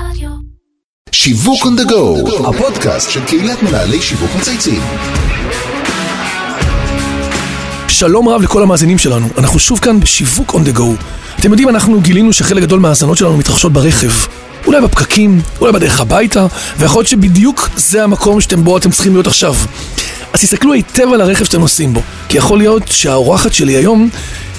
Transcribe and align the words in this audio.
רדיו. 0.00 0.28
שיווק 1.12 1.62
on 1.62 1.80
the 1.80 1.90
go, 1.90 2.48
הפודקאסט 2.48 3.10
של 3.10 3.24
קהילת 3.24 3.62
מנהלי 3.62 4.02
שיווק 4.02 4.30
מצייצים. 4.38 4.82
שלום 7.88 8.28
רב 8.28 8.42
לכל 8.42 8.62
המאזינים 8.62 8.98
שלנו, 8.98 9.28
אנחנו 9.38 9.58
שוב 9.58 9.78
כאן 9.78 10.00
בשיווק 10.00 10.54
on 10.54 10.58
the 10.58 10.78
go. 10.78 10.82
אתם 11.40 11.50
יודעים, 11.50 11.68
אנחנו 11.68 12.00
גילינו 12.00 12.32
שחלק 12.32 12.62
גדול 12.62 12.80
מההאזנות 12.80 13.16
שלנו 13.16 13.36
מתרחשות 13.36 13.72
ברכב. 13.72 14.10
אולי 14.66 14.80
בפקקים, 14.80 15.40
אולי 15.60 15.72
בדרך 15.72 16.00
הביתה, 16.00 16.46
ויכול 16.78 17.00
להיות 17.00 17.08
שבדיוק 17.08 17.68
זה 17.76 18.04
המקום 18.04 18.40
שאתם 18.40 18.64
בו 18.64 18.76
אתם 18.76 18.90
צריכים 18.90 19.12
להיות 19.12 19.26
עכשיו. 19.26 19.54
אז 20.32 20.40
תסתכלו 20.40 20.72
היטב 20.72 21.12
על 21.12 21.20
הרכב 21.20 21.44
שאתם 21.44 21.60
נוסעים 21.60 21.94
בו, 21.94 22.00
כי 22.28 22.38
יכול 22.38 22.58
להיות 22.58 22.88
שהאורחת 22.88 23.52
שלי 23.52 23.72
היום 23.72 24.08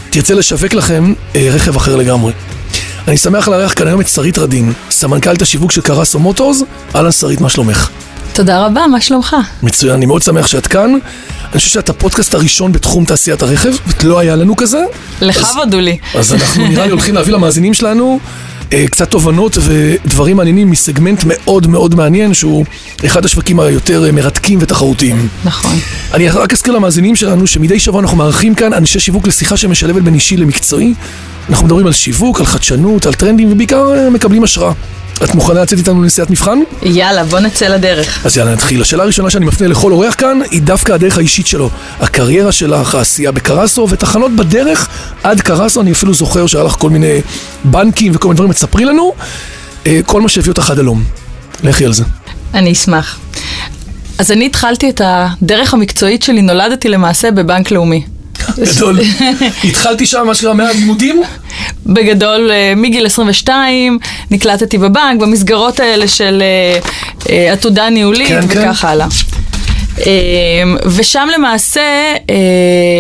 תרצה 0.10 0.34
לשווק 0.34 0.74
לכם 0.74 1.14
אה, 1.36 1.50
רכב 1.52 1.76
אחר 1.76 1.96
לגמרי. 1.96 2.34
אני 3.08 3.18
שמח 3.18 3.48
לארח 3.48 3.74
כאן 3.74 3.88
היום 3.88 4.02
את 4.02 4.08
שרית 4.08 4.38
רדין, 4.38 4.74
סמנכ"לית 4.90 5.42
השיווק 5.42 5.72
של 5.72 5.82
קרסו 5.82 6.20
מוטורס. 6.20 6.64
אהלן 6.96 7.12
שרית, 7.12 7.42
מה 7.42 7.50
שלומך? 7.50 7.90
תודה 8.34 8.66
רבה, 8.66 8.88
מה 8.88 9.02
שלומך? 9.02 9.36
מצוין, 9.64 9.94
אני 9.94 10.06
מאוד 10.06 10.22
שמח 10.22 10.48
שאת 10.48 10.68
כאן. 10.68 10.98
אני 11.52 11.58
חושב 11.58 11.70
שאת 11.70 11.90
הפודקאסט 11.90 12.34
הראשון 12.34 12.72
בתחום 12.72 13.06
תעשיית 13.06 13.42
הרכב, 13.42 13.70
לא 14.04 14.20
היה 14.20 14.36
לנו 14.36 14.56
כזה. 14.56 14.84
לכבוד 15.22 15.74
הוא 15.74 15.82
לי. 15.82 15.98
אז 16.16 16.34
אנחנו 16.34 16.68
נראה 16.68 16.86
לי 16.86 16.92
הולכים 16.92 17.16
להביא 17.16 17.34
למאזינים 17.34 17.74
שלנו 17.74 18.20
אה, 18.74 18.86
קצת 18.88 19.12
תובנות 19.12 19.58
ודברים 19.62 20.38
מעניינים 20.38 20.72
מסגמנט 20.72 21.24
מאוד 21.26 21.68
מאוד 21.68 21.96
מעניין, 21.96 22.34
שהוא 22.34 22.66
אחד 23.06 23.26
השווקים 23.26 23.60
היותר 23.60 24.06
אה, 24.06 24.12
מרתקים 24.12 24.60
ותחרותיים. 24.62 25.28
נכון. 25.46 25.76
אני 26.14 26.30
רק 26.30 26.54
אזכיר 26.54 26.74
למאזינים 26.74 27.16
שלנו 27.16 27.48
שמדי 27.48 27.80
שבוע 27.80 28.02
אנחנו 28.02 28.18
מארחים 28.18 28.56
כאן 28.56 28.74
אנשי 28.74 29.00
שיווק 29.00 29.28
לשיחה 29.28 29.58
שמשלבת 29.58 30.02
בין 30.02 30.14
אישי 30.14 30.38
למקצועי. 30.38 30.94
אנחנו 31.50 31.66
מדברים 31.66 31.88
על 31.88 31.94
שיווק, 31.94 32.40
על 32.40 32.46
חדשנות, 32.46 33.06
על 33.06 33.14
טרנדים 33.14 33.52
ובעיקר 33.52 33.94
אה, 33.94 34.10
מקבלים 34.10 34.44
השראה. 34.44 34.72
את 35.24 35.36
מוכנה 35.36 35.62
לצאת 35.62 35.80
איתנו 35.80 36.04
לנסיעת 36.04 36.30
מבחן? 36.30 36.60
יאללה, 36.82 37.24
בוא 37.24 37.40
נצא 37.40 37.68
לדרך. 37.68 38.26
אז 38.26 38.38
יאללה 38.38 38.54
נתחיל. 38.54 38.82
השאלה 38.82 39.04
הראשונה 39.04 39.30
שאני 39.30 39.46
מפנה 39.46 39.68
לכל 39.68 39.92
אורח 39.92 40.16
כאן 40.18 40.40
היא 40.52 40.62
דווקא 40.62 40.92
הדרך 40.92 41.18
האישית 41.18 41.48
שלו. 41.48 41.70
הקריירה 42.00 42.52
שלך, 42.52 42.96
העשייה 42.96 43.32
בקרסו 43.32 43.88
ותחנות 43.90 44.32
בדרך 44.36 44.88
עד 45.24 45.42
קרסו, 45.42 45.82
אני 45.82 45.92
אפילו 45.92 46.14
זוכר 46.14 46.48
שהיה 46.48 46.64
לך 46.64 46.74
כל 46.74 46.90
מיני 46.90 47.22
בנקים 47.64 48.12
וכל 48.16 48.28
מיני 48.28 48.36
דברים, 48.36 48.54
תספרי 48.54 48.86
לנו. 48.86 49.14
אה, 49.86 50.00
כל 50.06 50.22
מה 50.22 50.30
שהביא 50.30 50.50
אותך 50.50 50.70
עד 50.70 50.80
הלום. 50.80 51.04
לכי 51.64 51.86
על 51.86 51.94
זה. 51.94 52.04
אני 52.54 52.72
אשמח. 52.72 53.20
אז 54.18 54.32
אני 54.32 54.46
התחלתי 54.46 54.90
את 54.90 55.02
הדרך 55.06 55.74
המקצועית 55.74 56.24
שלי, 56.24 56.42
נולדתי 56.42 56.90
למעשה 56.90 57.32
בבנק 57.32 57.72
לאומי. 57.72 58.04
גדול. 58.60 59.00
התחלתי 59.70 60.06
שם, 60.06 60.28
מה 60.28 60.36
שקרה, 60.36 60.54
מהלימודים? 60.54 61.24
בגדול, 61.86 62.52
אה, 62.52 62.74
מגיל 62.76 63.06
22 63.06 64.00
נקלטתי 64.32 64.78
בבנק, 64.78 65.22
במסגרות 65.22 65.80
האלה 65.80 66.08
של 66.08 66.44
אה, 66.44 66.80
אה, 67.30 67.54
עתודה 67.54 67.90
ניהולית 67.90 68.28
כן, 68.28 68.48
כן. 68.48 68.60
וכך 68.60 68.86
הלאה. 68.86 69.08
אה, 70.06 70.12
ושם 70.96 71.28
למעשה 71.38 71.82
אה, 72.30 72.36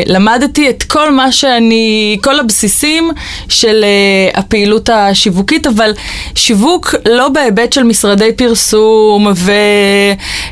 למדתי 0.05 0.69
את 0.69 0.83
כל 0.83 1.11
מה 1.11 1.31
שאני, 1.31 2.17
כל 2.23 2.39
הבסיסים 2.39 3.11
של 3.49 3.83
אה, 3.83 4.39
הפעילות 4.39 4.89
השיווקית, 4.93 5.67
אבל 5.67 5.91
שיווק 6.35 6.95
לא 7.09 7.29
בהיבט 7.29 7.73
של 7.73 7.83
משרדי 7.83 8.33
פרסום 8.35 9.27
ו... 9.35 9.51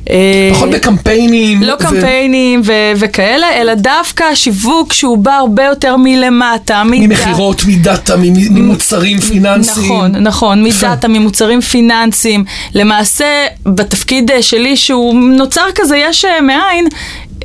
אה, 0.09 0.49
פחות 0.53 0.69
בקמפיינים. 0.69 1.63
לא 1.63 1.73
ו- 1.73 1.77
קמפיינים 1.77 2.61
ו- 2.65 2.71
וכאלה, 2.95 3.47
אלא 3.61 3.73
דווקא 3.73 4.35
שיווק 4.35 4.93
שהוא 4.93 5.17
בא 5.17 5.31
הרבה 5.33 5.63
יותר 5.63 5.95
מלמטה. 5.97 6.83
מדע- 6.85 6.99
ממכירות, 7.07 7.61
מדאטה, 7.67 8.15
ממ- 8.17 8.55
ממוצרים 8.55 9.19
פיננסיים. 9.19 9.85
נכון, 9.85 10.11
נכון. 10.11 10.63
מדאטה, 10.63 11.07
ממוצרים 11.07 11.61
פיננסיים. 11.61 12.43
למעשה, 12.73 13.25
בתפקיד 13.65 14.31
שלי, 14.41 14.77
שהוא 14.77 15.15
נוצר 15.15 15.65
כזה 15.75 15.97
יש 15.97 16.25
מאין, 16.41 16.87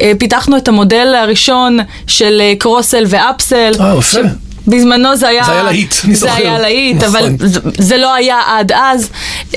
אה, 0.02 0.12
פיתחנו 0.18 0.56
את 0.56 0.68
המודל 0.68 1.14
הראשון 1.14 1.78
של 2.06 2.40
אה, 2.40 2.52
קרוסל 2.58 3.04
ואפסל. 3.06 3.72
אה, 3.80 3.94
יפה. 3.98 4.20
בזמנו 4.66 5.16
זה 5.16 5.28
היה... 5.28 5.44
זה 5.44 5.52
היה 5.52 5.62
להיט, 5.62 5.94
אני 6.04 6.14
זה 6.14 6.20
זוכר. 6.20 6.32
היה 6.36 6.58
להיט, 6.58 6.96
נכון. 7.04 7.16
אבל 7.16 7.48
זה, 7.48 7.60
זה 7.78 7.96
לא 7.96 8.14
היה 8.14 8.40
עד 8.46 8.72
אז. 8.72 9.08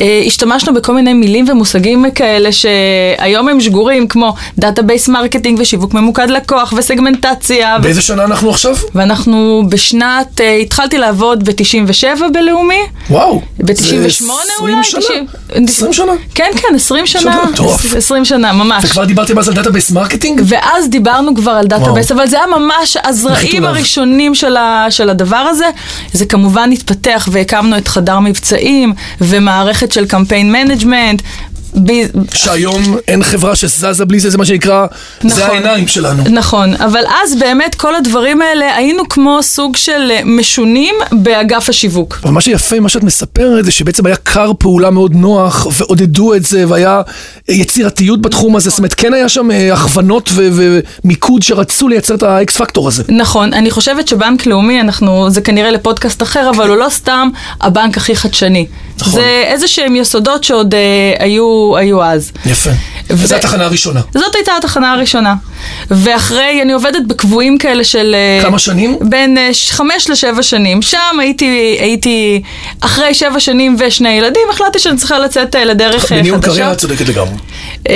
אה, 0.01 0.23
השתמשנו 0.27 0.73
בכל 0.73 0.93
מיני 0.93 1.13
מילים 1.13 1.45
ומושגים 1.49 2.05
כאלה 2.15 2.49
שהיום 2.51 3.49
הם 3.49 3.61
שגורים, 3.61 4.07
כמו 4.07 4.33
database 4.59 5.07
marketing 5.07 5.59
ושיווק 5.61 5.93
ממוקד 5.93 6.29
לקוח 6.29 6.73
וסגמנטציה. 6.77 7.75
ו- 7.79 7.83
באיזה 7.83 8.01
שנה 8.01 8.23
אנחנו 8.23 8.49
עכשיו? 8.49 8.75
ואנחנו 8.95 9.63
בשנת, 9.69 10.41
אה, 10.41 10.55
התחלתי 10.55 10.97
לעבוד 10.97 11.49
ב-97 11.49 12.05
בלאומי. 12.33 12.79
וואו. 13.09 13.41
ב-98 13.59 13.73
זה 13.81 14.25
אולי? 14.59 14.73
20 14.79 14.83
שנה. 14.83 15.01
90. 15.01 15.25
20 15.67 15.93
שנה. 15.93 16.11
כן, 16.35 16.51
כן, 16.61 16.75
20 16.75 17.05
שנה. 17.07 17.39
מטורף. 17.51 17.95
20 17.95 18.25
שנה, 18.25 18.53
ממש. 18.53 18.85
וכבר 18.85 19.05
דיברתם 19.05 19.39
אז 19.39 19.47
על 19.49 19.55
database 19.55 19.91
marketing? 19.91 20.41
ואז 20.45 20.89
דיברנו 20.89 21.35
כבר 21.35 21.51
על 21.51 21.67
database, 21.67 22.11
אבל 22.11 22.27
זה 22.27 22.37
היה 22.37 22.47
ממש 22.47 22.97
הזרעים. 23.03 23.65
הראשונים 23.65 24.35
של, 24.35 24.57
ה, 24.57 24.85
של 24.93 25.09
הדבר 25.09 25.35
הזה. 25.35 25.65
זה 26.13 26.25
כמובן 26.25 26.71
התפתח 26.71 27.29
והקמנו 27.31 27.77
את 27.77 27.87
חדר 27.87 28.19
מבצעים 28.19 28.93
ומערכת 29.21 29.91
של 29.91 30.05
campaign 30.05 30.51
management. 30.51 31.21
שהיום 32.33 32.97
אין 33.07 33.23
חברה 33.23 33.55
שזזה 33.55 34.05
בלי 34.05 34.19
זה, 34.19 34.29
זה 34.29 34.37
מה 34.37 34.45
שנקרא, 34.45 34.85
זה 35.21 35.27
נכון. 35.27 35.41
העיניים 35.49 35.87
שלנו. 35.87 36.23
נכון, 36.29 36.73
אבל 36.73 37.03
אז 37.23 37.35
באמת 37.35 37.75
כל 37.75 37.95
הדברים 37.95 38.41
האלה 38.41 38.75
היינו 38.75 39.09
כמו 39.09 39.43
סוג 39.43 39.75
של 39.75 40.11
אה, 40.11 40.21
משונים 40.25 40.95
באגף 41.11 41.69
השיווק. 41.69 42.19
אבל 42.23 42.31
מה 42.31 42.41
שיפה, 42.41 42.79
מה 42.79 42.89
שאת 42.89 43.03
מספרת, 43.03 43.65
זה 43.65 43.71
שבעצם 43.71 44.05
היה 44.05 44.15
כר 44.15 44.51
פעולה 44.59 44.89
מאוד 44.89 45.15
נוח, 45.15 45.67
ועודדו 45.71 46.33
את 46.33 46.45
זה, 46.45 46.63
והיה 46.67 47.01
יצירתיות 47.47 48.21
בתחום 48.21 48.55
הזה, 48.55 48.69
זאת 48.69 48.79
אומרת, 48.79 48.93
כן 48.93 49.13
היה 49.13 49.29
שם 49.29 49.51
אה, 49.51 49.73
הכוונות 49.73 50.29
ומיקוד 50.33 51.43
שרצו 51.43 51.87
לייצר 51.87 52.15
את 52.15 52.23
ה 52.23 52.40
X 52.40 52.57
factor 52.57 52.87
הזה. 52.87 53.03
נכון, 53.09 53.53
אני 53.53 53.71
חושבת 53.71 54.07
שבנק 54.07 54.45
לאומי, 54.45 54.81
אנחנו, 54.81 55.29
זה 55.29 55.41
כנראה 55.41 55.71
לפודקאסט 55.71 56.21
אחר, 56.23 56.49
אבל 56.49 56.69
הוא 56.69 56.77
לא 56.77 56.87
סתם 56.89 57.29
הבנק 57.61 57.97
הכי 57.97 58.15
חדשני. 58.15 58.65
נכון. 58.99 59.13
זה 59.13 59.43
איזה 59.45 59.67
שהם 59.67 59.95
יסודות 59.95 60.43
שעוד 60.43 60.73
אה, 60.73 60.79
היו, 61.19 61.62
היו 61.77 62.03
אז. 62.03 62.31
יפה. 62.45 62.69
ו- 62.69 62.73
וזו 63.09 63.35
התחנה 63.35 63.65
הראשונה. 63.65 64.01
זאת 64.13 64.35
הייתה 64.35 64.51
התחנה 64.57 64.91
הראשונה. 64.93 65.35
ואחרי, 65.91 66.61
אני 66.61 66.73
עובדת 66.73 67.03
בקבועים 67.07 67.57
כאלה 67.57 67.83
של... 67.83 68.15
אה, 68.15 68.43
כמה 68.43 68.59
שנים? 68.59 68.97
בין 69.01 69.37
אה, 69.37 69.49
חמש 69.69 70.09
לשבע 70.09 70.43
שנים. 70.43 70.81
שם 70.81 71.19
הייתי, 71.19 71.77
הייתי, 71.79 72.41
אחרי 72.81 73.13
שבע 73.13 73.39
שנים 73.39 73.75
ושני 73.79 74.09
ילדים, 74.09 74.41
החלטתי 74.49 74.79
שאני 74.79 74.97
צריכה 74.97 75.19
לצאת 75.19 75.55
אה, 75.55 75.65
לדרך 75.65 76.11
אה, 76.11 76.17
בניהול 76.17 76.37
חדשה. 76.41 76.51
קריירה 76.51 76.75
צודקת 76.75 77.07
לגמרי. 77.09 77.33
אה, 77.89 77.95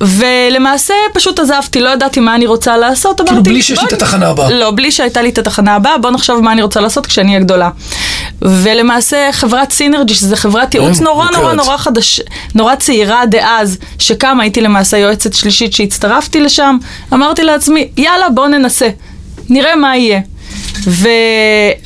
ולמעשה 0.00 0.94
פשוט 1.14 1.38
עזבתי, 1.38 1.80
לא 1.80 1.88
ידעתי 1.90 2.20
מה 2.20 2.34
אני 2.34 2.46
רוצה 2.46 2.76
לעשות, 2.76 3.20
אמרתי... 3.20 3.32
כאילו 3.32 3.42
בלי 3.42 3.62
שיש 3.62 3.78
לי 3.78 3.84
"בוא 3.84 3.88
את 3.88 4.02
התחנה 4.02 4.28
הבאה." 4.28 4.50
לא, 4.50 4.70
בלי 4.70 4.90
שהייתה 4.90 5.22
לי 5.22 5.28
את 5.28 5.38
התחנה 5.38 5.74
הבאה, 5.74 5.98
בוא 5.98 6.10
נחשוב 6.10 6.40
מה 6.40 6.52
אני 6.52 6.62
רוצה 6.62 6.80
לעשות 6.80 7.06
כשאני 7.06 7.28
אהיה 7.28 7.40
גדולה. 7.40 7.70
ולמעשה 8.42 9.28
חברת 9.32 9.72
סינרג'י, 9.72 10.14
שזו 10.14 10.36
חברת 10.36 10.74
ייעוץ 10.74 10.98
אה, 10.98 11.04
נורא 11.04 11.26
נורא. 11.30 11.52
נורא 11.52 11.76
חדש, 11.76 12.20
נורא 12.54 12.74
צעירה 12.74 13.26
דאז, 13.26 13.78
שקמה, 13.98 14.42
הייתי 14.42 14.60
למעשה 14.60 14.98
יועצת 14.98 15.34
שלישית 15.34 15.72
שהצטרפתי 15.72 16.40
לשם, 16.40 16.76
אמרתי 17.12 17.42
לעצמי, 17.42 17.88
יאללה, 17.96 18.28
בוא 18.28 18.48
ננסה, 18.48 18.88
נראה 19.48 19.76
מה 19.76 19.96
יהיה. 19.96 20.20
ו... 20.86 21.08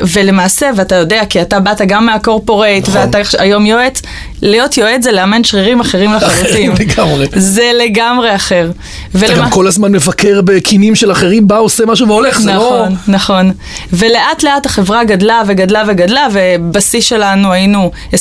ולמעשה, 0.01 0.71
ואתה 0.77 0.95
יודע, 0.97 1.23
כי 1.29 1.43
אתה 1.43 1.61
באת 1.61 1.81
גם 1.87 2.07
מהקורפורייט, 2.07 2.89
נכון. 2.89 3.01
ואתה 3.01 3.19
היום 3.39 3.67
יועץ, 3.67 4.03
להיות 4.43 4.77
יועץ 4.79 5.05
זה 5.05 5.13
לאמן 5.13 5.45
שרירים 5.45 5.81
אחרים 5.81 6.13
לחלוטין. 6.15 6.73
לגמרי. 6.81 7.27
זה 7.35 7.71
לגמרי 7.85 8.35
אחר. 8.35 8.71
אתה 9.11 9.19
ולמה- 9.19 9.35
גם 9.45 9.51
כל 9.51 9.67
הזמן 9.67 9.93
מבקר 9.93 10.41
בקינים 10.45 10.95
של 10.95 11.13
אחרים, 11.13 11.49
בא, 11.49 11.59
עושה 11.59 11.87
משהו 11.87 12.09
והולך, 12.09 12.41
זה 12.41 12.53
לא... 12.53 12.57
נכון, 12.87 12.97
נכון. 13.09 13.53
ולאט 13.93 14.43
לאט 14.43 14.67
החברה 14.67 15.05
גדלה 15.05 15.43
וגדלה 15.47 15.83
וגדלה, 15.89 16.27
ובשיא 16.33 17.01
שלנו 17.01 17.53
היינו 17.53 17.91
25-30 18.15 18.17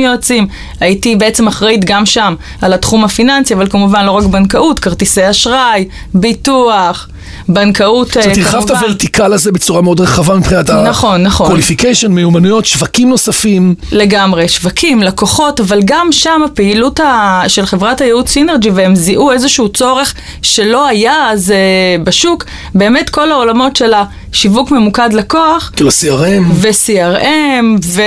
יועצים. 0.00 0.46
הייתי 0.80 1.16
בעצם 1.16 1.48
אחראית 1.48 1.84
גם 1.84 2.06
שם 2.06 2.34
על 2.62 2.72
התחום 2.72 3.04
הפיננסי, 3.04 3.54
אבל 3.54 3.68
כמובן 3.70 4.04
לא 4.04 4.10
רק 4.10 4.24
בנקאות, 4.24 4.78
כרטיסי 4.78 5.30
אשראי, 5.30 5.84
ביטוח, 6.14 7.08
בנקאות 7.48 8.16
אה, 8.16 8.22
זאת 8.22 8.24
אומרת, 8.24 8.38
הרחבת 8.38 8.64
את 8.64 8.68
כמובן. 8.68 8.84
הוורטיקל 8.84 9.32
הזה 9.32 9.52
בצורה 9.52 9.82
מאוד 9.82 10.00
רחבה 10.00 10.34
מבחינת 10.36 10.70
נכון, 10.70 11.22
נכון. 11.22 11.56
ה-qualification, 11.56 12.08
מיומנויות, 12.08 12.66
שווקים 12.66 13.08
נוספים. 13.08 13.74
לגמרי, 13.92 14.48
שווקים, 14.48 15.02
לקוחות, 15.02 15.60
אבל 15.60 15.80
גם 15.84 16.08
שם 16.10 16.42
הפעילות 16.44 17.00
ה... 17.00 17.42
של 17.48 17.66
חברת 17.66 18.00
הייעוץ 18.00 18.28
סינרג'י, 18.28 18.70
והם 18.70 18.96
זיהו 18.96 19.30
איזשהו 19.30 19.68
צורך 19.68 20.14
שלא 20.42 20.86
היה 20.86 21.30
אז 21.30 21.50
uh, 21.50 22.04
בשוק, 22.04 22.44
באמת 22.74 23.10
כל 23.10 23.32
העולמות 23.32 23.76
של 23.76 23.92
השיווק 24.32 24.70
ממוקד 24.70 25.12
לקוח, 25.12 25.70
כאילו 25.76 25.90
CRM. 25.90 26.42
ו-CRM, 26.52 27.64
ו... 27.84 28.02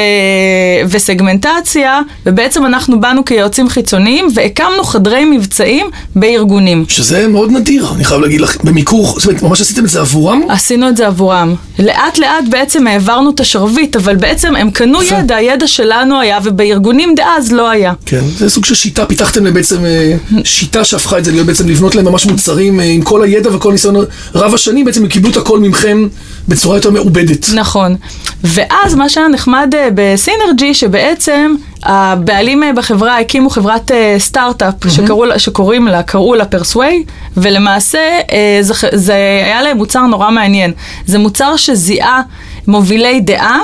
וסגמנטציה, 0.90 2.02
ובעצם 2.26 2.66
אנחנו 2.66 3.00
באנו 3.00 3.26
כיועצים 3.26 3.70
חיצוניים, 3.70 4.28
והקמנו 4.36 4.84
חדרי 4.84 5.26
מבצעים 5.26 5.86
בארגונים. 6.16 6.86
שזה 6.88 7.28
מאוד 7.28 7.52
נדיר, 7.52 7.88
אני 7.96 8.06
חייב 8.06 8.22
להגיד 8.22 8.42
לך, 8.42 8.58
במיקור 8.64 9.13
זאת 9.18 9.28
אומרת, 9.28 9.44
ממש 9.44 9.62
עשיתם 9.62 9.86
את 9.86 9.90
זה 9.90 10.00
עבורם? 10.00 10.42
עשינו 10.50 10.90
את 10.90 10.98
זה 10.98 11.08
עבורם. 11.08 11.56
לאט 11.80 12.18
לאט 12.18 12.44
בעצם 12.50 12.88
העברנו 12.88 13.30
את 13.30 13.40
השרביט, 13.40 13.96
אבל 13.96 14.16
בעצם 14.16 14.56
הם 14.56 14.72
קנו 14.72 15.04
יפה. 15.04 15.16
ידע, 15.16 15.36
הידע 15.36 15.68
שלנו 15.68 16.20
היה, 16.20 16.40
ובארגונים 16.44 17.16
דאז 17.16 17.52
לא 17.52 17.70
היה. 17.70 17.94
כן, 18.06 18.22
זה 18.38 18.50
סוג 18.50 18.66
של 18.66 18.76
שיטה, 18.76 19.06
פיתחתם 19.06 19.46
להם 19.46 19.54
בעצם 19.54 19.86
אה, 19.86 20.16
שיטה 20.44 20.84
שהפכה 20.84 21.18
את 21.18 21.26
זה 21.26 21.32
להיות 21.32 21.48
בעצם 21.48 21.70
לבנות 21.70 21.96
להם 21.96 22.06
ממש 22.06 22.26
מוצרים 22.26 22.80
אה, 22.80 22.86
עם 22.86 23.02
כל 23.02 23.24
הידע 23.24 23.56
וכל 23.56 23.70
הניסיון 23.70 23.96
רב 24.36 24.54
השנים, 24.54 24.86
בעצם 24.86 25.04
הם 25.04 25.10
קיבלו 25.10 25.32
את 25.32 25.38
הכל 25.38 25.60
ממכם 25.60 26.08
בצורה 26.48 26.78
יותר 26.78 26.92
מעובדת. 26.92 27.50
נכון. 27.54 27.96
ואז 28.44 28.96
מה 28.96 29.10
שהיה 29.10 29.28
נחמד 29.28 29.74
אה, 29.76 29.90
בסינרג'י, 29.96 30.74
שבעצם 30.74 31.56
הבעלים 31.86 32.64
אה, 32.64 32.74
בחברה 32.74 33.20
הקימו 33.20 33.50
חברת 33.50 33.92
אה, 33.92 34.16
סטארט-אפ 34.20 34.74
שקראו 34.90 35.40
שקוראים 35.40 35.88
לה, 35.88 36.04
קראו 36.04 36.36
לה 36.36 36.46
פרסווי, 36.46 37.04
ולמעשה 37.38 38.20
אה, 38.32 38.58
זה, 38.62 38.74
זה 38.94 39.14
היה 39.46 39.62
להם 39.62 39.78
מוצר 39.78 40.02
נורא 40.02 40.32
מעניין. 40.32 40.74
זה 41.06 41.20
מוצר 41.20 41.58
שזיהה 41.58 42.22
מובילי 42.68 43.22
דעה 43.22 43.60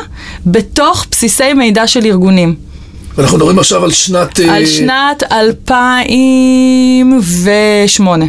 בתוך 0.46 1.06
בסיסי 1.12 1.54
מידע 1.54 1.88
של 1.88 2.06
ארגונים. 2.06 2.56
ואנחנו 3.18 3.38
מדברים 3.38 3.60
עכשיו 3.60 3.84
על 3.84 3.92
שנת... 3.92 4.40
על 4.40 4.66
שנת 4.66 5.24
2008. 5.32 8.26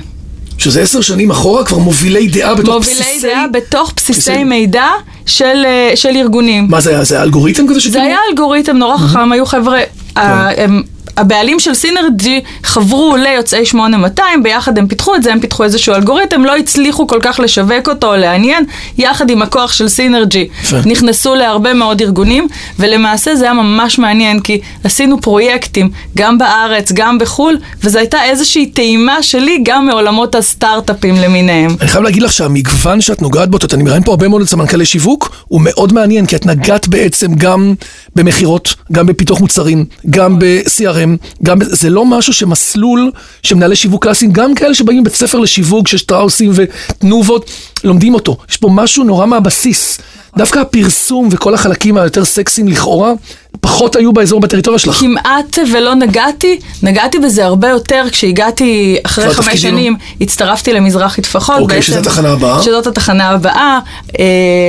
שזה 0.60 0.82
עשר 0.82 1.00
שנים 1.00 1.30
אחורה, 1.30 1.64
כבר 1.64 1.78
מובילי 1.78 2.28
דעה 2.28 2.54
בתוך 2.54 2.74
מובילי 2.74 2.94
בסיסי... 3.00 3.26
דעה 3.26 3.46
בתוך 3.52 3.92
בסיסי 3.96 4.12
בסיסי- 4.30 4.44
מידע 4.44 4.86
של, 5.26 5.44
אה, 5.64 5.92
של 5.94 6.08
ארגונים. 6.16 6.66
מה 6.70 6.80
זה 6.80 6.90
היה? 6.90 7.04
זה 7.04 7.14
היה 7.14 7.24
אלגוריתם 7.24 7.68
כזה 7.68 7.80
שכאילו? 7.80 7.92
זה 8.00 8.06
היה 8.06 8.16
אלגוריתם 8.30 8.76
נורא 8.76 8.96
חכם, 8.98 9.32
היו 9.32 9.46
חבר'ה, 9.46 9.78
כן. 10.14 10.20
ה- 10.20 10.62
הם- 10.64 10.82
הבעלים 11.20 11.60
של 11.60 11.74
סינרג'י 11.74 12.40
חברו 12.62 13.16
ליוצאי 13.16 13.66
8200, 13.66 14.42
ביחד 14.42 14.78
הם 14.78 14.86
פיתחו 14.86 15.14
את 15.14 15.22
זה, 15.22 15.32
הם 15.32 15.40
פיתחו 15.40 15.64
איזשהו 15.64 15.94
אלגוריתם, 15.94 16.44
לא 16.44 16.56
הצליחו 16.56 17.06
כל 17.06 17.18
כך 17.22 17.40
לשווק 17.40 17.88
אותו 17.88 18.06
או 18.12 18.16
לעניין, 18.16 18.64
יחד 18.98 19.30
עם 19.30 19.42
הכוח 19.42 19.72
של 19.72 19.88
סינרג'י. 19.88 20.48
נכנסו 20.86 21.34
להרבה 21.34 21.74
מאוד 21.74 22.00
ארגונים, 22.00 22.48
ולמעשה 22.78 23.36
זה 23.36 23.44
היה 23.44 23.54
ממש 23.54 23.98
מעניין, 23.98 24.40
כי 24.40 24.60
עשינו 24.84 25.20
פרויקטים 25.20 25.90
גם 26.16 26.38
בארץ, 26.38 26.92
גם 26.92 27.18
בחו"ל, 27.18 27.58
וזו 27.84 27.98
הייתה 27.98 28.24
איזושהי 28.24 28.66
טעימה 28.66 29.22
שלי 29.22 29.58
גם 29.62 29.86
מעולמות 29.86 30.34
הסטארט-אפים 30.34 31.14
למיניהם. 31.14 31.76
אני 31.80 31.88
חייב 31.88 32.04
להגיד 32.04 32.22
לך 32.22 32.32
שהמגוון 32.32 33.00
שאת 33.00 33.22
נוגעת 33.22 33.48
בו, 33.48 33.56
את 33.56 33.74
אני 33.74 33.82
מראיין 33.82 34.02
פה 34.02 34.10
הרבה 34.10 34.28
מאוד 34.28 34.44
סמנכ"לי 34.44 34.86
שיווק, 34.86 35.36
הוא 35.48 35.60
מאוד 35.64 35.92
מעניין, 35.92 36.26
כי 36.26 36.36
את 36.36 36.46
נגעת 36.46 36.88
בעצם 36.88 37.34
גם 37.34 37.74
במכירות, 38.16 38.74
גם 38.92 39.06
בפיתוח 39.06 39.40
מוצרים, 39.40 39.84
גם 40.10 40.38
ב-CRM, 40.38 41.09
גם, 41.42 41.58
זה 41.60 41.90
לא 41.90 42.04
משהו 42.04 42.32
שמסלול 42.32 43.10
שמנהלי 43.42 43.76
שיווק 43.76 44.04
קלאסיים, 44.04 44.32
גם 44.32 44.54
כאלה 44.54 44.74
שבאים 44.74 45.00
מבית 45.00 45.14
ספר 45.14 45.38
לשיווק, 45.38 45.88
ששטראוסים 45.88 46.50
ותנובות, 46.54 47.50
לומדים 47.84 48.14
אותו. 48.14 48.36
יש 48.50 48.56
פה 48.56 48.68
משהו 48.72 49.04
נורא 49.04 49.26
מהבסיס. 49.26 49.98
דווקא 50.36 50.58
הפרסום 50.58 51.28
וכל 51.30 51.54
החלקים 51.54 51.96
היותר 51.96 52.24
סקסיים 52.24 52.68
לכאורה, 52.68 53.12
פחות 53.60 53.96
היו 53.96 54.12
באזור 54.12 54.40
בטריטוריה 54.40 54.78
שלך. 54.78 54.94
כמעט 55.00 55.58
ולא 55.72 55.94
נגעתי, 55.94 56.58
נגעתי 56.82 57.18
בזה 57.18 57.44
הרבה 57.44 57.68
יותר 57.68 58.04
כשהגעתי 58.12 58.96
אחרי 59.06 59.34
חמש 59.34 59.46
תפקידים? 59.46 59.60
שנים, 59.60 59.96
הצטרפתי 60.20 60.72
למזרחי 60.72 61.22
טפחות. 61.22 61.58
אוקיי, 61.60 61.76
בעצם, 61.78 61.92
שזו 61.92 61.98
התחנה 62.00 62.32
הבאה. 62.32 62.62
שזאת 62.62 62.86
התחנה 62.86 63.28
הבאה, 63.28 63.78
אה, 64.20 64.24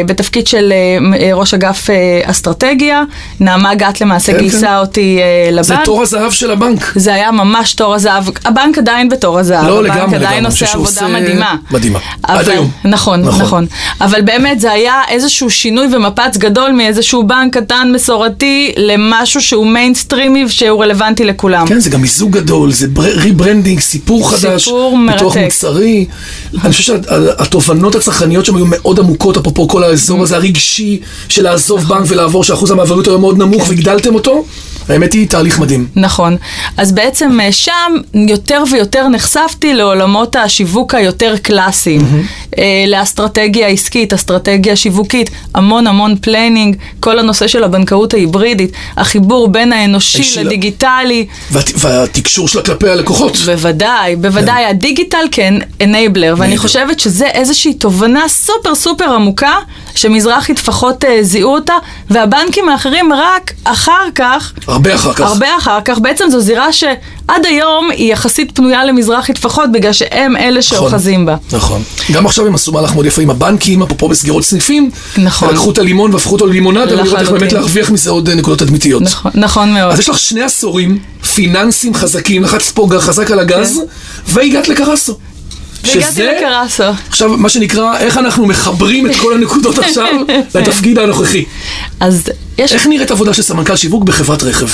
בתפקיד 0.06 0.48
של 0.48 0.74
אה, 0.74 1.20
אה, 1.22 1.34
ראש 1.34 1.54
אגף 1.54 1.90
אה, 1.90 1.96
אסטרטגיה. 2.24 3.04
נעמה 3.40 3.76
גת 3.76 4.02
למעשה 4.02 4.32
כן, 4.34 4.38
גייסה 4.40 4.60
כן. 4.68 4.76
אותי 4.76 5.20
אה, 5.20 5.52
לבנק. 5.52 5.66
זה 5.66 5.86
תור 5.86 6.02
הזהב 6.02 6.32
של 6.32 6.52
הבנק. 6.52 6.92
זה 6.96 7.14
היה 7.14 7.32
ממש 7.32 7.74
תור 7.74 7.94
הזהב, 7.96 8.24
הבנק 8.46 8.78
עדיין 8.78 9.10
בתור 9.10 9.40
הזהב, 9.40 9.68
לא, 9.68 9.80
הבנק 9.80 9.92
לגמרי, 9.96 10.04
עדיין 10.06 10.22
לגמרי. 10.22 10.38
אני 10.38 10.46
עושה 10.46 10.56
חושב 10.66 10.66
שהוא 10.66 10.84
עבודה 10.88 11.02
עושה- 11.06 11.20
מדהימה. 11.22 11.56
מדהימה. 11.72 12.00
עד 12.24 12.40
אבל- 12.40 12.52
היום. 12.52 12.72
נכון, 12.86 13.22
נכון. 13.22 13.32
נכון, 13.34 13.42
נכון. 13.46 13.66
אבל 14.02 14.22
באמת 14.22 14.60
זה 14.60 14.72
היה 14.72 15.02
איזשהו 15.10 15.50
שינוי 15.50 15.88
ומפץ 15.96 16.38
גדול 16.38 16.72
מאיזשהו 16.72 17.24
בנק 17.24 17.58
קטן 17.58 17.92
מסורתי 17.96 18.71
למשהו 18.78 19.42
שהוא 19.42 19.68
מיינסטרימי 19.68 20.50
שהוא 20.50 20.84
רלוונטי 20.84 21.26
לכולם. 21.26 21.68
כן, 21.68 21.80
זה 21.80 21.90
גם 21.90 22.02
מיזוג 22.02 22.32
גדול, 22.32 22.72
זה 22.72 22.88
rebranding, 22.98 23.80
סיפור 23.80 24.30
חדש, 24.30 24.64
סיפור 24.64 24.98
פיתוח 25.12 25.36
מרתק. 25.36 25.46
מוצרי. 25.46 26.06
אני 26.64 26.72
חושב 26.72 26.84
שהתובנות 26.84 27.96
הצרכניות 27.96 28.46
שם 28.46 28.56
היו 28.56 28.66
מאוד 28.66 29.00
עמוקות, 29.00 29.38
אפרופו 29.38 29.68
כל 29.68 29.84
האזור 29.84 30.24
הזה 30.24 30.36
הרגשי 30.36 31.00
של 31.30 31.44
לעזוב 31.44 31.80
נכון. 31.80 31.98
בנק 31.98 32.06
ולעבור, 32.12 32.44
שאחוז 32.44 32.72
המעבריות 32.72 33.08
היה 33.08 33.18
מאוד 33.18 33.38
נמוך 33.38 33.70
והגדלתם 33.70 34.16
אותו. 34.16 34.46
האמת 34.90 35.14
היא, 35.14 35.28
תהליך 35.28 35.60
מדהים. 35.60 35.88
נכון. 35.96 36.38
אז 36.78 36.92
בעצם 36.92 37.40
אה, 37.42 37.52
שם 37.52 37.92
יותר 38.14 38.64
ויותר 38.72 39.08
נחשפתי 39.08 39.74
לעולמות 39.74 40.36
השיווק 40.36 40.96
היותר 40.96 41.36
קלאסיים. 41.42 42.02
אה, 42.58 42.84
לאסטרטגיה 42.88 43.68
עסקית, 43.68 44.14
אסטרטגיה 44.14 44.76
שיווקית, 44.76 45.30
המון 45.56 45.88
המון 45.88 46.16
planning, 46.22 46.76
כל 47.00 47.20
הנושא 47.20 47.48
של 47.48 47.64
הבנקאות 47.64 48.14
ההיברידית, 48.14 48.61
החיבור 48.98 49.48
בין 49.48 49.74
האנושי 49.74 50.18
האישי 50.18 50.40
ל- 50.44 50.46
לדיגיטלי. 50.46 51.26
והת- 51.52 51.72
והתקשור 51.78 52.48
שלה 52.48 52.62
כלפי 52.62 52.90
הלקוחות. 52.90 53.38
בוודאי, 53.38 54.16
בוודאי, 54.16 54.66
הדיגיטל 54.66 55.26
כ 55.32 55.53
enabler, 55.53 56.36
ואני 56.38 56.56
Enabler. 56.56 56.60
חושבת 56.60 57.00
שזה 57.00 57.26
איזושהי 57.28 57.74
תובנה 57.74 58.28
סופר 58.28 58.76
סופר 58.76 59.14
עמוקה, 59.14 59.54
שמזרחי 59.96 60.54
טפחות 60.54 61.06
אה, 61.06 61.18
זיהו 61.22 61.54
אותה, 61.54 61.74
והבנקים 62.10 62.70
האחרים 62.70 63.14
רק 63.14 63.54
אחר 63.64 64.08
כך, 64.16 64.54
הרבה 64.68 64.96
אחר 64.96 65.14
כך. 65.14 65.22
הרבה 65.22 65.58
אחר 65.58 65.82
כך, 65.86 66.00
בעצם 66.00 66.26
זו 66.32 66.40
זירה 66.40 66.74
שעד 66.74 67.46
היום 67.46 67.92
היא 67.92 68.14
יחסית 68.14 68.52
פנויה 68.56 68.86
למזרחי 68.86 69.34
טפחות, 69.34 69.72
בגלל 69.72 69.94
שהם 69.94 70.36
אלה 70.36 70.60
נכון. 70.60 70.62
שאוחזים 70.62 71.26
בה. 71.26 71.36
נכון. 71.52 71.82
גם 72.12 72.26
עכשיו 72.26 72.48
הם 72.48 72.56
עשו 72.56 72.72
מהלך 72.72 72.94
מאוד 72.94 73.06
יפה 73.06 73.22
עם 73.22 73.30
הבנקים, 73.30 73.84
אפרופו 73.84 74.08
בסגירות 74.08 74.44
סניפים. 74.44 74.90
נכון. 75.18 75.50
לקחו 75.50 75.72
את 75.72 75.78
הלימון 75.78 76.14
והפכו 76.14 76.34
אותו 76.34 76.48
ללימונדה, 76.48 76.94
ולראות 76.94 77.20
איך. 77.20 77.30
באמת 77.32 77.54
להרוויח 77.54 77.90
מזה 77.90 78.10
עוד 78.10 78.30
אה, 78.30 78.36
נקודות 78.36 78.60
תדמיתיות. 78.60 79.02
נכון, 79.02 79.32
נכון 79.36 79.74
מאוד. 79.74 79.94
אז 79.94 80.00
יש 80.00 80.10
לך 80.10 80.20
שני 80.20 80.42
עשורים 80.42 81.00
פיננסיים 81.34 81.94
חזקים, 81.94 82.44
לחצת 82.44 82.76
פה 82.76 82.88
חזק 83.00 83.32
על 83.32 83.40
הגז, 83.40 83.82
והגעת 84.28 84.68
לקרסו. 84.68 85.18
כן. 85.84 86.00
והגעתי 86.00 86.24
לקרסו. 86.24 86.84
עכשיו, 87.10 87.38
מה 87.38 87.50
שנקרא, 87.50 87.98
איך 87.98 88.18
אנחנו 88.18 88.46
מחברים 88.46 89.06
את 89.06 89.16
כל 89.16 89.34
הנקודות 89.34 89.80
עכשיו 89.80 90.08
לתפקיד 90.56 91.00
הנוכחי. 91.00 91.46
אז 92.00 92.24
יש 92.58 92.74
איך 92.74 92.88
נראית 92.88 93.12
עבודה 93.12 93.34
של 93.34 93.42
סמנכ"ל 93.42 93.76
שיווק 93.76 94.04
בחברת 94.04 94.44
רכב? 94.44 94.68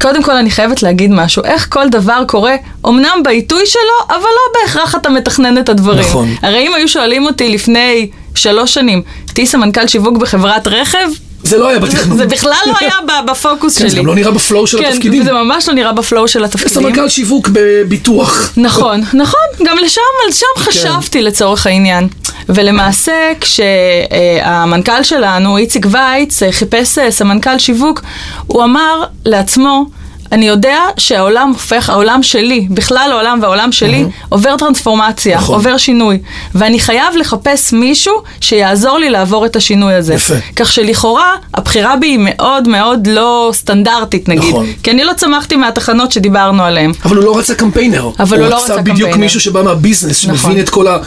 קודם 0.00 0.22
כל 0.22 0.36
אני 0.36 0.50
חייבת 0.50 0.82
להגיד 0.82 1.10
משהו, 1.10 1.44
איך 1.44 1.66
כל 1.70 1.88
דבר 1.88 2.22
קורה, 2.28 2.54
אמנם 2.86 3.22
בעיתוי 3.24 3.66
שלו, 3.66 4.16
אבל 4.16 4.18
לא 4.20 4.60
בהכרח 4.62 4.94
אתה 4.94 5.08
מתכנן 5.08 5.58
את 5.58 5.68
הדברים. 5.68 6.00
נכון. 6.00 6.34
הרי 6.42 6.66
אם 6.66 6.74
היו 6.74 6.88
שואלים 6.88 7.24
אותי 7.26 7.48
לפני 7.48 8.08
שלוש 8.34 8.74
שנים, 8.74 9.02
תהיי 9.26 9.46
סמנכ"ל 9.46 9.86
שיווק 9.86 10.16
בחברת 10.16 10.66
רכב, 10.66 11.08
זה 11.48 11.58
לא 11.58 11.68
היה 11.68 11.78
בתכנון. 11.78 12.18
זה 12.18 12.26
בכלל 12.26 12.52
לא 12.66 12.74
היה 12.80 13.22
בפוקוס 13.26 13.74
כן, 13.74 13.80
שלי. 13.80 13.90
זה 13.90 13.96
גם 13.96 14.06
לא 14.06 14.14
נראה 14.14 14.30
בפלואו 14.30 14.66
של 14.66 14.78
כן, 14.78 14.84
התפקידים. 14.84 15.24
זה 15.24 15.32
ממש 15.32 15.68
לא 15.68 15.74
נראה 15.74 15.92
בפלואו 15.92 16.28
של 16.28 16.44
התפקידים. 16.44 16.82
סמנכ"ל 16.82 17.08
שיווק 17.08 17.48
בביטוח. 17.52 18.52
נכון, 18.56 19.00
נכון, 19.12 19.40
גם 19.64 19.76
לשם, 19.78 20.00
על 20.24 20.32
כן. 20.32 20.36
שם 20.36 20.46
חשבתי 20.70 21.22
לצורך 21.22 21.66
העניין. 21.66 22.08
ולמעשה, 22.48 23.32
כשהמנכ"ל 23.40 25.02
שלנו, 25.02 25.56
איציק 25.56 25.86
וייץ, 25.90 26.42
חיפש 26.50 26.98
אה, 26.98 27.10
סמנכ"ל 27.10 27.58
שיווק, 27.58 28.02
הוא 28.46 28.64
אמר 28.64 29.04
לעצמו, 29.24 29.84
אני 30.32 30.48
יודע 30.48 30.78
שהעולם 30.96 31.48
הופך, 31.48 31.90
העולם 31.90 32.22
שלי, 32.22 32.66
בכלל 32.70 33.08
העולם 33.12 33.38
והעולם 33.42 33.72
שלי, 33.72 34.04
עובר 34.28 34.56
טרנספורמציה, 34.56 35.36
נכון. 35.36 35.54
עובר 35.54 35.76
שינוי. 35.76 36.18
ואני 36.54 36.80
חייב 36.80 37.16
לחפש 37.16 37.72
מישהו 37.72 38.12
שיעזור 38.40 38.98
לי 38.98 39.10
לעבור 39.10 39.46
את 39.46 39.56
השינוי 39.56 39.94
הזה. 39.94 40.14
יפה. 40.14 40.34
כך 40.56 40.72
שלכאורה, 40.72 41.32
הבחירה 41.54 41.96
בי 41.96 42.06
היא 42.06 42.18
מאוד 42.20 42.68
מאוד 42.68 43.06
לא 43.06 43.50
סטנדרטית, 43.54 44.28
נגיד. 44.28 44.48
נכון. 44.48 44.66
כי 44.82 44.90
אני 44.90 45.04
לא 45.04 45.12
צמחתי 45.12 45.56
מהתחנות 45.56 46.12
שדיברנו 46.12 46.62
עליהן. 46.62 46.92
אבל 47.04 47.16
הוא 47.16 47.24
לא 47.24 47.38
רצה 47.38 47.54
קמפיינר. 47.54 48.10
אבל 48.18 48.40
הוא 48.40 48.48
לא 48.48 48.56
רצה 48.56 48.72
רצה 48.72 48.82
בדיוק 48.82 48.98
קמפיינר. 48.98 49.16
מישהו 49.16 49.40
שבא 49.40 49.62
מהביזנס, 49.62 50.24
נכון. 50.24 50.38
שמבין 50.38 50.60
את 50.60 50.68
כל 50.68 50.86
ה... 50.88 50.98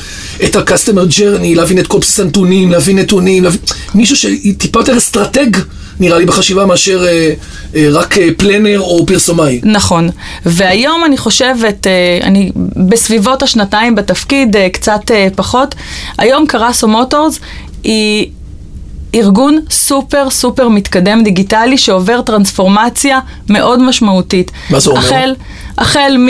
את 0.43 0.55
ה-customer 0.55 1.17
journey, 1.17 1.55
להבין 1.55 1.79
את 1.79 1.87
כל 1.87 1.99
בסיס 1.99 2.19
הנתונים, 2.19 2.71
להבין 2.71 2.99
נתונים, 2.99 3.43
להבין... 3.43 3.59
מישהו 3.95 4.15
שטיפה 4.15 4.79
יותר 4.79 4.97
אסטרטג, 4.97 5.49
נראה 6.01 6.19
לי, 6.19 6.25
בחשיבה, 6.25 6.65
מאשר 6.65 7.05
אה, 7.07 7.33
אה, 7.75 7.87
רק 7.91 8.17
אה, 8.17 8.27
planner 8.37 8.79
או 8.79 9.05
פרסומאי. 9.05 9.61
נכון. 9.63 10.09
והיום 10.45 11.03
אני 11.05 11.17
חושבת, 11.17 11.87
אה, 11.87 12.19
אני 12.23 12.51
בסביבות 12.87 13.43
השנתיים 13.43 13.95
בתפקיד, 13.95 14.55
אה, 14.55 14.69
קצת 14.69 15.11
אה, 15.11 15.27
פחות, 15.35 15.75
היום 16.17 16.47
קרסו 16.47 16.87
מוטורס 16.87 17.39
היא... 17.83 18.27
ארגון 19.15 19.59
סופר 19.69 20.29
סופר 20.29 20.69
מתקדם 20.69 21.23
דיגיטלי 21.23 21.77
שעובר 21.77 22.21
טרנספורמציה 22.21 23.19
מאוד 23.49 23.81
משמעותית. 23.81 24.51
מה 24.69 24.79
זה 24.79 24.89
אומר? 24.89 24.99
החל, 24.99 25.35
החל 25.77 26.17
מ... 26.17 26.27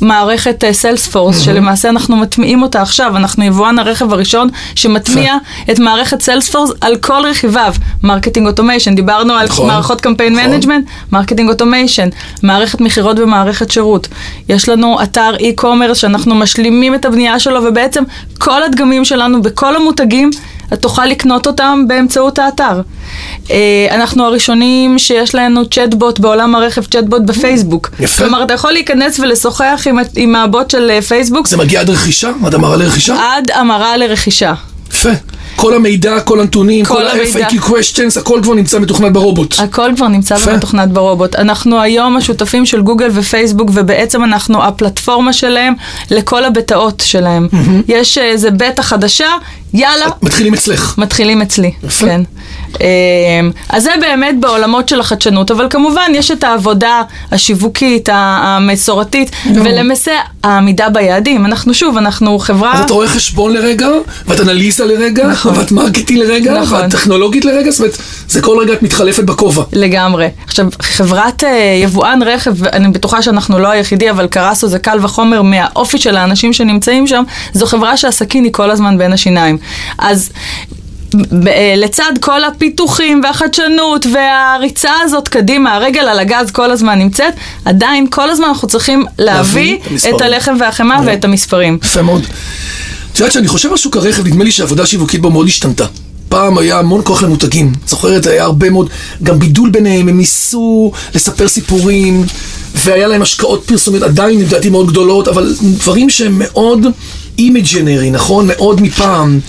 מערכת 0.00 0.64
סיילספורס, 0.72 1.40
mm-hmm. 1.40 1.44
שלמעשה 1.44 1.88
אנחנו 1.88 2.16
מטמיעים 2.16 2.62
אותה 2.62 2.82
עכשיו, 2.82 3.16
אנחנו 3.16 3.44
יבואן 3.44 3.78
הרכב 3.78 4.12
הראשון 4.12 4.48
שמטמיע 4.74 5.34
את 5.70 5.78
מערכת 5.78 6.22
סיילספורס 6.22 6.70
על 6.80 6.96
כל 6.96 7.22
רכיביו. 7.30 7.74
marketing 8.02 8.46
automation, 8.46 8.94
דיברנו 8.94 9.32
על 9.34 9.46
נכון. 9.46 9.66
מערכות 9.66 10.00
קמפיין 10.00 10.36
נכון. 10.36 10.50
management, 10.50 10.86
marketing 11.12 11.48
automation, 11.48 12.08
מערכת 12.42 12.80
מכירות 12.80 13.18
ומערכת 13.18 13.70
שירות. 13.70 14.08
יש 14.48 14.68
לנו 14.68 15.02
אתר 15.02 15.34
e-commerce 15.36 15.94
שאנחנו 15.94 16.34
משלימים 16.34 16.94
את 16.94 17.04
הבנייה 17.04 17.38
שלו, 17.38 17.64
ובעצם 17.64 18.04
כל 18.38 18.62
הדגמים 18.62 19.04
שלנו 19.04 19.42
בכל 19.42 19.76
המותגים, 19.76 20.30
את 20.72 20.82
תוכל 20.82 21.06
לקנות 21.06 21.46
אותם 21.46 21.84
באמצעות 21.88 22.38
האתר. 22.38 22.80
אה, 23.50 23.86
אנחנו 23.90 24.24
הראשונים 24.24 24.98
שיש 24.98 25.34
לנו 25.34 25.66
צ'טבוט 25.66 26.18
בעולם 26.18 26.54
הרכב, 26.54 26.84
צ'טבוט 26.84 27.22
בפייסבוק. 27.22 27.90
יפה. 28.00 28.24
כלומר, 28.24 28.42
אתה 28.42 28.54
יכול 28.54 28.72
להיכנס 28.72 29.18
ולשוחח 29.18 29.86
עם, 29.86 29.98
עם 30.16 30.36
הבוט 30.36 30.70
של 30.70 30.90
אה, 30.90 31.02
פייסבוק 31.02 31.46
זה 31.46 31.56
מגיע 31.56 31.80
עד 31.80 31.90
רכישה? 31.90 32.30
עד 32.44 32.54
המרה 32.54 32.76
לרכישה? 32.76 33.14
עד 33.36 33.50
המרה 33.50 33.96
לרכישה. 33.96 34.54
יפה. 34.90 35.10
כל 35.56 35.74
המידע, 35.74 36.20
כל 36.20 36.40
הנתונים, 36.40 36.84
כל 36.84 36.94
כל. 36.94 37.06
ה-FAQ 37.06 37.52
questions, 37.62 38.20
הכל 38.20 38.40
כבר 38.42 38.54
נמצא 38.54 38.78
מתוכנת 38.78 39.12
ברובוט. 39.12 39.54
הכל 39.58 39.90
כבר 39.96 40.08
נמצא 40.08 40.34
יפה. 40.34 40.50
ומתוכנת 40.50 40.88
ברובוט. 40.88 41.34
אנחנו 41.36 41.80
היום 41.80 42.16
השותפים 42.16 42.66
של 42.66 42.82
גוגל 42.82 43.10
ופייסבוק, 43.14 43.70
ובעצם 43.74 44.24
אנחנו 44.24 44.64
הפלטפורמה 44.64 45.32
שלהם 45.32 45.74
לכל 46.10 46.44
הבטאות 46.44 47.02
שלהם. 47.06 47.48
יש 47.88 48.18
אה, 48.18 48.24
איזה 48.24 48.50
בטא 48.50 48.82
חדשה, 48.82 49.28
יאללה, 49.74 50.06
מתחילים 50.22 50.54
אצלך. 50.54 50.94
מתחילים 50.98 51.42
אצלי. 51.42 51.72
יפה. 51.84 52.06
כן. 52.06 52.22
אמ, 52.80 53.50
אז 53.68 53.82
זה 53.82 53.90
באמת 54.00 54.40
בעולמות 54.40 54.88
של 54.88 55.00
החדשנות, 55.00 55.50
אבל 55.50 55.66
כמובן 55.70 56.12
יש 56.14 56.30
את 56.30 56.44
העבודה 56.44 57.02
השיווקית, 57.32 58.08
המסורתית, 58.12 59.30
ולמעשה 59.54 60.12
העמידה 60.42 60.88
ביעדים. 60.88 61.46
אנחנו 61.46 61.74
שוב, 61.74 61.96
אנחנו 61.96 62.38
חברה... 62.38 62.72
אז 62.74 62.80
את 62.80 62.90
רואה 62.90 63.08
חשבון 63.08 63.52
לרגע, 63.52 63.88
ואת 64.26 64.40
אנליזה 64.40 64.84
לרגע, 64.84 65.26
נכון. 65.26 65.58
ואת 65.58 65.72
מרקטי 65.72 66.16
לרגע, 66.16 66.60
נכון. 66.60 66.80
ואת 66.80 66.90
טכנולוגית 66.90 67.44
לרגע, 67.44 67.70
זאת 67.70 67.80
אומרת, 67.80 67.96
זה 68.28 68.42
כל 68.42 68.58
רגע 68.60 68.72
את 68.72 68.82
מתחלפת 68.82 69.24
בכובע. 69.24 69.62
לגמרי. 69.72 70.28
עכשיו, 70.46 70.66
חברת 70.82 71.44
אה, 71.44 71.80
יבואן 71.82 72.22
רכב, 72.22 72.64
אני 72.64 72.88
בטוחה 72.88 73.22
שאנחנו 73.22 73.58
לא 73.58 73.68
היחידי, 73.68 74.10
אבל 74.10 74.26
קרסו 74.26 74.68
זה 74.68 74.78
קל 74.78 74.98
וחומר 75.02 75.42
מהאופי 75.42 75.98
של 75.98 76.16
האנשים 76.16 76.52
שנמצאים 76.52 77.06
שם, 77.06 77.22
זו 77.52 77.66
חברה 77.66 77.96
שהסכין 77.96 78.44
היא 78.44 78.52
כל 78.52 78.70
הזמן 78.70 78.98
בין 78.98 79.12
השיניים. 79.12 79.58
אז... 79.98 80.30
אה, 81.46 81.74
לצד 81.76 82.12
כל 82.20 82.44
הפיתוחים 82.44 83.20
והחדשנות 83.24 84.06
והריצה 84.12 84.92
הזאת 85.04 85.28
קדימה, 85.28 85.74
הרגל 85.74 86.00
על 86.00 86.18
הגז 86.18 86.50
כל 86.50 86.70
הזמן 86.70 86.98
נמצאת, 86.98 87.34
עדיין 87.64 88.06
כל 88.10 88.30
הזמן 88.30 88.46
אנחנו 88.46 88.68
צריכים 88.68 89.04
להביא 89.18 89.76
את 89.76 89.90
המספרים. 89.90 90.16
את 90.16 90.20
הלחם 90.20 90.56
והחמאה 90.60 90.96
נכון. 90.96 91.08
ואת 91.08 91.24
המספרים. 91.24 91.78
יפה 91.82 92.02
מאוד. 92.02 92.26
את 93.12 93.18
יודעת 93.18 93.32
שאני 93.32 93.48
חושב 93.48 93.70
על 93.70 93.76
שוק 93.76 93.96
הרכב, 93.96 94.26
נדמה 94.26 94.44
לי 94.44 94.50
שהעבודה 94.52 94.82
השיווקית 94.82 95.20
בו 95.20 95.30
מאוד 95.30 95.46
השתנתה. 95.46 95.86
פעם 96.28 96.58
היה 96.58 96.78
המון 96.78 97.00
כוח 97.04 97.22
למותגים, 97.22 97.72
זוכרת? 97.86 98.26
היה 98.26 98.44
הרבה 98.44 98.70
מאוד, 98.70 98.90
גם 99.22 99.38
בידול 99.38 99.70
ביניהם, 99.70 100.08
הם 100.08 100.18
ניסו 100.18 100.92
לספר 101.14 101.48
סיפורים, 101.48 102.24
והיה 102.74 103.08
להם 103.08 103.22
השקעות 103.22 103.64
פרסומיות 103.66 104.02
עדיין, 104.02 104.40
לדעתי, 104.40 104.70
מאוד 104.70 104.90
גדולות, 104.90 105.28
אבל 105.28 105.54
דברים 105.62 106.10
שהם 106.10 106.38
מאוד 106.38 106.86
imaginary, 107.38 108.10
נכון? 108.10 108.46
מאוד 108.46 108.80
מפעם. 108.80 109.40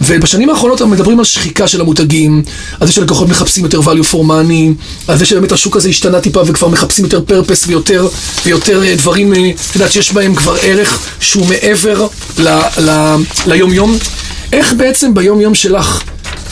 ובשנים 0.00 0.50
האחרונות 0.50 0.80
אנחנו 0.80 0.94
מדברים 0.94 1.18
על 1.18 1.24
שחיקה 1.24 1.68
של 1.68 1.80
המותגים, 1.80 2.42
על 2.80 2.86
זה 2.86 2.92
שלקוחות 2.92 3.28
מחפשים 3.28 3.64
יותר 3.64 3.80
value 3.80 4.12
for 4.12 4.16
money, 4.16 4.82
על 5.08 5.18
זה 5.18 5.26
שבאמת 5.26 5.52
השוק 5.52 5.76
הזה 5.76 5.88
השתנה 5.88 6.20
טיפה 6.20 6.42
וכבר 6.46 6.68
מחפשים 6.68 7.04
יותר 7.04 7.22
purpose 7.28 7.64
ויותר, 7.66 8.08
ויותר 8.46 8.84
אה, 8.84 8.94
דברים, 8.96 9.34
אה, 9.34 9.50
את 9.70 9.74
יודעת, 9.74 9.92
שיש 9.92 10.12
בהם 10.12 10.34
כבר 10.34 10.56
ערך 10.62 11.06
שהוא 11.20 11.46
מעבר 11.46 12.06
ל, 12.38 12.48
ל, 12.78 13.14
ליום-יום. 13.46 13.98
איך 14.52 14.72
בעצם 14.72 15.14
ביום-יום 15.14 15.54
שלך, 15.54 16.02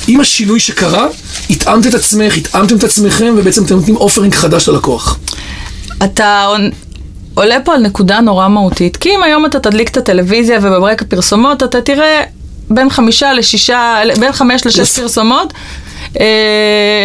עם 0.07 0.21
השינוי 0.21 0.61
שקרה, 0.61 1.07
התאמת 1.51 1.87
את 1.87 1.95
עצמך, 1.95 2.37
התאמתם 2.37 2.77
את 2.77 2.85
עצמכם, 2.85 3.35
ובעצם 3.39 3.65
אתם 3.65 3.75
נותנים 3.75 3.97
אופרינג 3.97 4.35
חדש 4.35 4.69
ללקוח? 4.69 5.19
אתה 6.05 6.47
עולה 7.35 7.57
פה 7.65 7.75
על 7.75 7.81
נקודה 7.81 8.21
נורא 8.21 8.49
מהותית, 8.49 8.97
כי 8.97 9.09
אם 9.09 9.23
היום 9.23 9.47
אתה 9.47 9.61
תדליק 9.61 9.89
את 9.89 9.97
הטלוויזיה 9.97 10.59
וברקע 10.63 11.05
פרסומות, 11.09 11.63
אתה 11.63 11.81
תראה 11.81 12.23
בין 12.71 12.91
חמישה 12.91 13.33
לשישה, 13.33 13.95
בין 14.21 14.33
חמש 14.33 14.67
לשש. 14.67 14.99
פרסומות. 14.99 15.53
אה, 16.21 16.27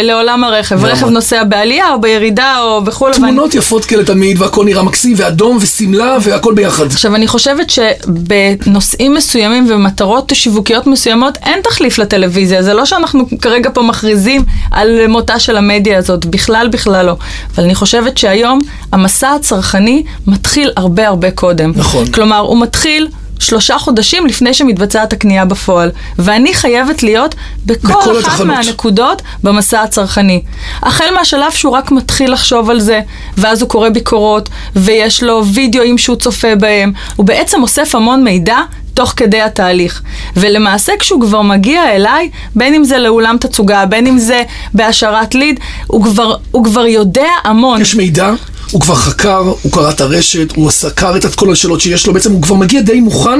לעולם 0.03 0.43
הרכב, 0.43 0.75
למה? 0.85 0.87
רכב 0.93 1.07
נוסע 1.09 1.43
בעלייה 1.43 1.93
או 1.93 2.01
בירידה 2.01 2.59
או 2.61 2.81
בחו"ל. 2.81 3.11
אבל 3.11 3.23
אני- 3.23 3.31
תמונות 3.31 3.55
יפות 3.55 3.85
כאלה 3.85 4.03
תמיד, 4.03 4.41
והכל 4.41 4.65
נראה 4.65 4.83
מקסים, 4.83 5.13
ואדום, 5.17 5.57
ושמלה, 5.61 6.17
והכל 6.21 6.53
ביחד. 6.53 6.85
עכשיו, 6.85 7.15
אני 7.15 7.27
חושבת 7.27 7.69
שבנושאים 7.69 9.13
מסוימים 9.13 9.67
ומטרות 9.69 10.31
שיווקיות 10.35 10.87
מסוימות 10.87 11.37
אין 11.45 11.59
תחליף 11.63 11.97
לטלוויזיה. 11.99 12.63
זה 12.63 12.73
לא 12.73 12.85
שאנחנו 12.85 13.25
כרגע 13.41 13.69
פה 13.73 13.81
מכריזים 13.81 14.43
על 14.71 15.07
מותה 15.07 15.39
של 15.39 15.57
המדיה 15.57 15.97
הזאת, 15.97 16.25
בכלל 16.25 16.67
בכלל 16.71 17.05
לא. 17.05 17.15
אבל 17.55 17.63
אני 17.63 17.75
חושבת 17.75 18.17
שהיום 18.17 18.59
המסע 18.91 19.29
הצרכני 19.31 20.03
מתחיל 20.27 20.71
הרבה 20.75 21.07
הרבה 21.07 21.31
קודם. 21.31 21.71
נכון. 21.75 22.05
כלומר, 22.11 22.37
הוא 22.39 22.61
מתחיל... 22.61 23.07
שלושה 23.39 23.77
חודשים 23.77 24.25
לפני 24.25 24.53
שמתבצעת 24.53 25.13
הקנייה 25.13 25.46
בפועל. 25.46 25.91
ואני 26.20 26.53
חייבת 26.53 27.03
להיות 27.03 27.36
בכל, 27.65 27.88
בכל 27.88 28.20
אחת 28.20 28.27
התחנות. 28.27 28.48
מהנקודות 28.48 29.22
במסע 29.44 29.82
הצרכני. 29.82 30.41
החל 30.82 31.06
מהשלב 31.15 31.51
שהוא 31.51 31.74
רק 31.74 31.91
מתחיל 31.91 32.34
לחשוב 32.34 32.70
על 32.70 32.79
זה, 32.79 33.01
ואז 33.38 33.62
הוא 33.62 33.70
קורא 33.70 33.89
ביקורות, 33.89 34.50
ויש 34.75 35.24
לו 35.24 35.46
וידאוים 35.46 35.98
שהוא 35.98 36.15
צופה 36.15 36.56
בהם, 36.56 36.91
הוא 37.15 37.25
בעצם 37.25 37.62
אוסף 37.62 37.96
המון 37.96 38.24
מידע 38.24 38.58
תוך 38.94 39.13
כדי 39.15 39.41
התהליך. 39.41 40.01
ולמעשה 40.36 40.94
כשהוא 41.00 41.22
כבר 41.22 41.41
מגיע 41.41 41.96
אליי, 41.96 42.29
בין 42.56 42.74
אם 42.74 42.84
זה 42.84 42.98
לאולם 42.98 43.38
תצוגה, 43.39 43.86
בין 43.86 44.08
אם 44.08 44.17
זה 44.17 44.44
בהשארת 44.74 45.36
ליד, 45.36 45.60
הוא 45.88 46.03
כבר, 46.03 46.36
הוא 46.51 46.63
כבר 46.63 46.86
יודע 46.86 47.29
המון. 47.44 47.82
יש 47.82 47.96
מידע, 47.96 48.32
הוא 48.71 48.81
כבר 48.81 48.95
חקר, 48.95 49.38
הוא 49.62 49.71
קרא 49.71 49.89
את 49.89 50.01
הרשת, 50.01 50.55
הוא 50.55 50.71
סקר 50.71 51.17
את 51.17 51.36
כל 51.36 51.51
השאלות 51.51 51.81
שיש 51.81 52.07
לו, 52.07 52.13
בעצם 52.13 52.31
הוא 52.31 52.41
כבר 52.41 52.55
מגיע 52.55 52.81
די 52.81 53.00
מוכן 53.00 53.39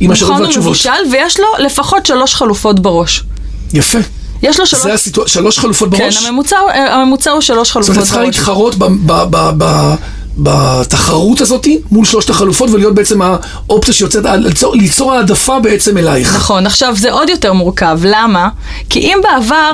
עם 0.00 0.10
השאלות 0.10 0.32
מוכן 0.32 0.42
והתשובות. 0.44 0.66
ומבושל, 0.66 0.90
ויש 1.12 1.40
לו 1.40 1.46
לפחות 1.58 2.06
שלוש 2.06 2.34
חלופות 2.34 2.80
בראש. 2.80 3.22
יפה. 3.72 3.98
יש 4.42 4.60
לו 4.60 4.66
שלוש... 4.66 4.82
זה 4.82 4.92
הסיטואציה, 4.92 5.32
שלוש 5.32 5.58
חלופות 5.58 5.90
כן, 5.94 5.98
בראש? 5.98 6.24
הממוצע, 6.26 6.56
הממוצע 6.90 7.30
הוא 7.30 7.40
שלוש 7.40 7.68
זאת 7.68 7.72
חלופות 7.74 7.88
אומרת, 7.90 8.02
את 8.02 8.08
צריכה 8.08 8.22
בראש. 8.22 8.36
להתחרות 8.36 8.74
ב- 8.74 8.84
ב- 8.84 9.24
ב- 9.30 9.50
ב- 9.58 9.94
בתחרות 10.38 11.40
הזאת 11.40 11.66
מול 11.90 12.04
שלושת 12.04 12.30
החלופות 12.30 12.70
ולהיות 12.70 12.94
בעצם 12.94 13.20
האופציה 13.22 13.94
שיוצאת, 13.94 14.24
ליצור, 14.24 14.74
ליצור 14.76 15.12
העדפה 15.12 15.58
בעצם 15.60 15.98
אלייך. 15.98 16.34
נכון, 16.36 16.66
עכשיו 16.66 16.96
זה 16.96 17.12
עוד 17.12 17.28
יותר 17.28 17.52
מורכב, 17.52 17.98
למה? 18.04 18.48
כי 18.90 18.98
אם 19.00 19.18
בעבר... 19.22 19.70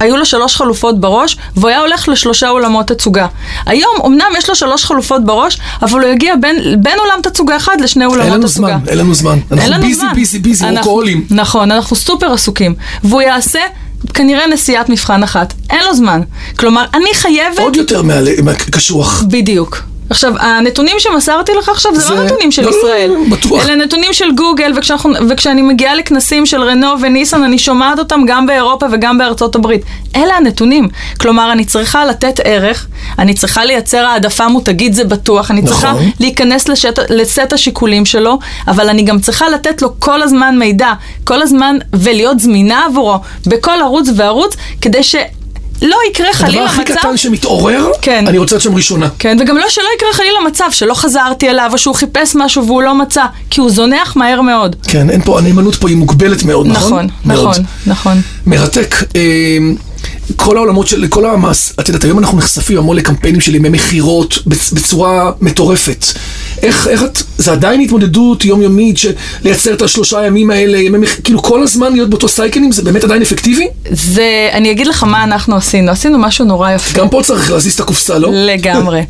היו 0.00 0.16
לו 0.16 0.24
שלוש 0.24 0.56
חלופות 0.56 1.00
בראש, 1.00 1.36
והוא 1.56 1.68
היה 1.68 1.80
הולך 1.80 2.08
לשלושה 2.08 2.48
אולמות 2.48 2.86
תצוגה. 2.86 3.26
היום, 3.66 3.94
אמנם 4.06 4.30
יש 4.38 4.48
לו 4.48 4.54
שלוש 4.54 4.84
חלופות 4.84 5.24
בראש, 5.24 5.58
אבל 5.82 6.00
הוא 6.00 6.08
יגיע 6.08 6.34
בין, 6.40 6.56
בין 6.82 6.98
אולם 6.98 7.22
תצוגה 7.22 7.56
אחד 7.56 7.80
לשני 7.80 8.04
אולמות 8.04 8.24
אין 8.24 8.32
לנו 8.32 8.48
תצוגה. 8.48 8.68
זמן, 8.68 8.88
אין 8.88 8.98
לנו 8.98 9.14
זמן. 9.14 9.38
אנחנו 9.52 9.74
ביזי. 9.80 10.06
ביזי, 10.14 10.38
ביזי, 10.38 10.64
רוקהולים. 10.76 11.24
נכון, 11.30 11.70
אנחנו 11.70 11.96
סופר 11.96 12.32
עסוקים. 12.32 12.74
והוא 13.04 13.22
יעשה 13.22 13.60
כנראה 14.14 14.46
נסיעת 14.46 14.88
מבחן 14.88 15.22
אחת. 15.22 15.54
אין 15.70 15.84
לו 15.84 15.94
זמן. 15.94 16.20
כלומר, 16.58 16.84
אני 16.94 17.10
חייבת... 17.14 17.58
עוד 17.58 17.76
יותר 17.76 18.02
מהקשוח. 18.42 19.22
בדיוק. 19.28 19.82
עכשיו, 20.10 20.32
הנתונים 20.38 20.96
שמסרתי 20.98 21.52
לך 21.58 21.68
עכשיו 21.68 21.94
זה, 21.94 22.00
זה- 22.00 22.14
לא 22.14 22.24
נתונים 22.24 22.50
של 22.52 22.62
לא, 22.62 22.70
לא, 22.70 22.76
ישראל. 22.76 23.10
לא, 23.10 23.36
בטוח. 23.36 23.64
אלה 23.66 23.74
נתונים 23.74 24.12
של 24.12 24.32
גוגל, 24.36 24.72
וכשאנחנו, 24.76 25.10
וכשאני 25.28 25.62
מגיעה 25.62 25.94
לכנסים 25.94 26.46
של 26.46 26.62
רנו 26.62 26.86
וניסן, 27.02 27.42
אני 27.42 27.58
שומעת 27.58 27.98
אותם 27.98 28.20
גם 28.26 28.46
באירופה 28.46 28.86
וגם 28.92 29.18
בארצות 29.18 29.54
הברית. 29.54 29.82
אלה 30.16 30.34
הנתונים. 30.36 30.88
כלומר, 31.20 31.52
אני 31.52 31.64
צריכה 31.64 32.04
לתת 32.04 32.40
ערך, 32.44 32.86
אני 33.18 33.34
צריכה 33.34 33.64
לייצר 33.64 34.04
העדפה 34.06 34.48
מותגית, 34.48 34.94
זה 34.94 35.04
בטוח, 35.04 35.50
אני 35.50 35.62
צריכה 35.62 35.90
נכון. 35.92 36.10
להיכנס 36.20 36.68
לשט, 36.68 36.98
לסט 37.10 37.52
השיקולים 37.52 38.04
שלו, 38.06 38.38
אבל 38.68 38.88
אני 38.88 39.02
גם 39.02 39.18
צריכה 39.20 39.48
לתת 39.48 39.82
לו 39.82 39.88
כל 40.00 40.22
הזמן 40.22 40.58
מידע, 40.58 40.92
כל 41.24 41.42
הזמן, 41.42 41.76
ולהיות 41.92 42.40
זמינה 42.40 42.84
עבורו 42.86 43.18
בכל 43.46 43.80
ערוץ 43.80 44.08
וערוץ, 44.16 44.56
כדי 44.80 45.02
ש... 45.02 45.16
לא 45.82 45.96
יקרה 46.10 46.28
הדבר 46.28 46.46
חלילה 46.46 46.64
הכי 46.64 46.80
מצב... 46.80 46.94
קטן 46.94 47.16
שמתעורר, 47.16 47.86
כן. 48.02 48.26
אני 48.26 48.38
רוצה 48.38 48.54
להיות 48.54 48.62
שם 48.62 48.74
ראשונה. 48.74 49.08
כן, 49.18 49.36
וגם 49.40 49.56
לא 49.56 49.68
שלא 49.68 49.84
יקרה 49.96 50.12
חלילה 50.12 50.38
מצב 50.46 50.64
שלא 50.70 50.94
חזרתי 50.94 51.50
אליו, 51.50 51.70
או 51.72 51.78
שהוא 51.78 51.94
חיפש 51.94 52.36
משהו 52.36 52.66
והוא 52.66 52.82
לא 52.82 52.94
מצא, 52.94 53.24
כי 53.50 53.60
הוא 53.60 53.70
זונח 53.70 54.16
מהר 54.16 54.40
מאוד. 54.40 54.76
כן, 54.82 55.10
אין 55.10 55.20
פה, 55.20 55.38
הנאמנות 55.38 55.74
פה 55.74 55.88
היא 55.88 55.96
מוגבלת 55.96 56.42
מאוד, 56.44 56.66
נכון? 56.66 57.06
נכון, 57.06 57.08
מאוד. 57.24 57.48
נכון, 57.48 57.64
נכון. 57.86 58.20
מרתק. 58.46 58.94
אה, 59.16 59.58
כל 60.36 60.56
העולמות 60.56 60.86
של, 60.88 61.06
כל 61.08 61.26
המס, 61.26 61.72
את 61.80 61.88
יודעת, 61.88 62.04
היום 62.04 62.18
אנחנו 62.18 62.38
נחשפים 62.38 62.78
המון 62.78 62.96
לקמפיינים 62.96 63.40
של 63.40 63.54
ימי 63.54 63.68
מכירות 63.68 64.34
בצ- 64.34 64.74
בצורה 64.74 65.30
מטורפת. 65.40 66.04
איך, 66.62 66.86
איך 66.88 67.02
את, 67.02 67.22
זה 67.38 67.52
עדיין 67.52 67.80
התמודדות 67.80 68.44
יומיומית 68.44 68.98
של 68.98 69.12
לייצר 69.44 69.72
את 69.74 69.82
השלושה 69.82 70.26
ימים 70.26 70.50
האלה, 70.50 70.78
ימי 70.78 70.98
מכ... 70.98 71.20
כאילו 71.24 71.42
כל 71.42 71.62
הזמן 71.62 71.92
להיות 71.92 72.10
באותו 72.10 72.28
סייקלים, 72.28 72.72
זה 72.72 72.82
באמת 72.82 73.04
עדיין 73.04 73.22
אפקטיבי? 73.22 73.66
זה, 73.90 74.48
אני 74.52 74.70
אגיד 74.70 74.86
לך 74.86 75.02
מה 75.04 75.24
אנחנו 75.24 75.56
עשינו, 75.56 75.90
עשינו 75.92 76.18
משהו 76.18 76.44
נורא 76.44 76.70
יפה. 76.72 76.98
גם 76.98 77.08
פה 77.08 77.20
צריך 77.24 77.50
להזיז 77.50 77.74
את 77.74 77.80
הקופסה, 77.80 78.18
לא? 78.18 78.30
לגמרי. 78.32 79.02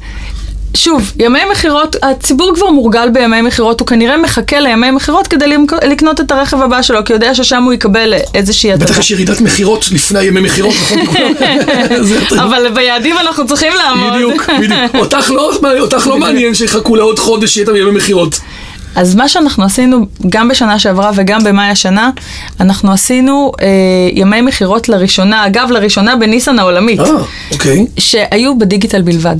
שוב, 0.74 1.12
ימי 1.18 1.38
מכירות, 1.52 1.96
הציבור 2.02 2.52
כבר 2.54 2.70
מורגל 2.70 3.08
בימי 3.12 3.42
מכירות, 3.42 3.80
הוא 3.80 3.86
כנראה 3.86 4.16
מחכה 4.16 4.60
לימי 4.60 4.90
מכירות 4.90 5.26
כדי 5.26 5.46
לקנות 5.88 6.20
את 6.20 6.32
הרכב 6.32 6.62
הבא 6.62 6.82
שלו, 6.82 7.04
כי 7.04 7.12
הוא 7.12 7.16
יודע 7.16 7.34
ששם 7.34 7.62
הוא 7.62 7.72
יקבל 7.72 8.14
איזושהי 8.34 8.72
הטבה. 8.72 8.86
בטח 8.86 8.98
יש 8.98 9.10
ירידת 9.10 9.40
מכירות 9.40 9.84
לפני 9.92 10.22
ימי 10.22 10.40
מכירות, 10.40 10.74
נכון? 11.02 11.32
אבל 12.44 12.68
ביעדים 12.74 13.18
אנחנו 13.18 13.46
צריכים 13.46 13.72
לעמוד. 13.78 14.12
בדיוק, 14.14 14.50
בדיוק. 14.60 14.94
אותך 15.02 15.30
לא- 15.30 15.52
אותך 15.78 16.06
לא 16.06 16.18
מעניין 16.18 16.54
שיחכו 16.54 16.96
לעוד 16.96 17.18
חודש 17.18 17.54
שיהיה 17.54 17.70
את 17.70 17.76
ימי 17.76 17.90
מכירות. 17.90 18.40
אז 18.94 19.14
מה 19.14 19.28
שאנחנו 19.28 19.64
עשינו 19.64 20.06
גם 20.28 20.48
בשנה 20.48 20.78
שעברה 20.78 21.10
וגם 21.14 21.44
במאי 21.44 21.66
השנה, 21.66 22.10
אנחנו 22.60 22.92
עשינו 22.92 23.52
אה, 23.60 23.66
ימי 24.12 24.40
מכירות 24.40 24.88
לראשונה, 24.88 25.46
אגב, 25.46 25.70
לראשונה 25.70 26.16
בניסן 26.16 26.58
העולמית, 26.58 27.00
אה, 27.00 27.06
אוקיי. 27.52 27.86
שהיו 27.98 28.58
בדיגיטל 28.58 29.02
בלבד. 29.02 29.36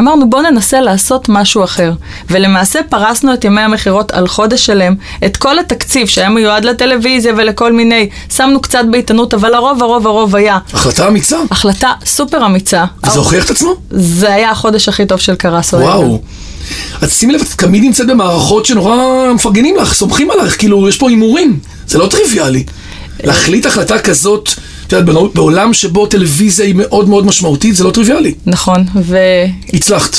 אמרנו 0.00 0.30
בואו 0.30 0.42
ננסה 0.42 0.80
לעשות 0.80 1.28
משהו 1.28 1.64
אחר, 1.64 1.92
ולמעשה 2.30 2.80
פרסנו 2.88 3.34
את 3.34 3.44
ימי 3.44 3.60
המכירות 3.60 4.10
על 4.10 4.28
חודש 4.28 4.66
שלם, 4.66 4.94
את 5.26 5.36
כל 5.36 5.58
התקציב 5.58 6.06
שהיה 6.06 6.28
מיועד 6.28 6.64
לטלוויזיה 6.64 7.32
ולכל 7.36 7.72
מיני, 7.72 8.08
שמנו 8.36 8.60
קצת 8.60 8.84
בעיתונות, 8.90 9.34
אבל 9.34 9.54
הרוב 9.54 9.82
הרוב 9.82 10.06
הרוב 10.06 10.36
היה 10.36 10.58
החלטה 10.72 11.08
אמיצה. 11.08 11.38
החלטה 11.50 11.92
סופר 12.04 12.46
אמיצה. 12.46 12.84
וזה 13.06 13.18
הוכיח 13.18 13.44
את 13.44 13.50
עצמו? 13.50 13.74
זה 13.90 14.34
היה 14.34 14.50
החודש 14.50 14.88
הכי 14.88 15.06
טוב 15.06 15.20
של 15.20 15.34
קרסו. 15.34 15.76
וואו. 15.76 16.20
אז 17.00 17.12
שימי 17.12 17.32
לב, 17.32 17.40
את 17.40 17.46
תמיד 17.56 17.82
נמצאת 17.82 18.06
במערכות 18.06 18.66
שנורא 18.66 19.32
מפרגנים 19.34 19.76
לך, 19.76 19.94
סומכים 19.94 20.30
עלייך, 20.30 20.58
כאילו, 20.58 20.88
יש 20.88 20.96
פה 20.96 21.08
הימורים. 21.08 21.58
זה 21.88 21.98
לא 21.98 22.06
טריוויאלי. 22.06 22.64
להחליט 23.24 23.66
החלטה 23.66 23.98
כזאת, 23.98 24.50
את 24.88 24.92
יודעת, 24.92 25.14
בעול- 25.14 25.30
בעולם 25.34 25.72
שבו 25.72 26.06
טלוויזיה 26.06 26.66
היא 26.66 26.74
מאוד 26.74 27.08
מאוד 27.08 27.26
משמעותית, 27.26 27.76
זה 27.76 27.84
לא 27.84 27.90
טריוויאלי. 27.90 28.34
נכון, 28.46 28.84
ו... 28.96 29.18
הצלחת. 29.72 30.16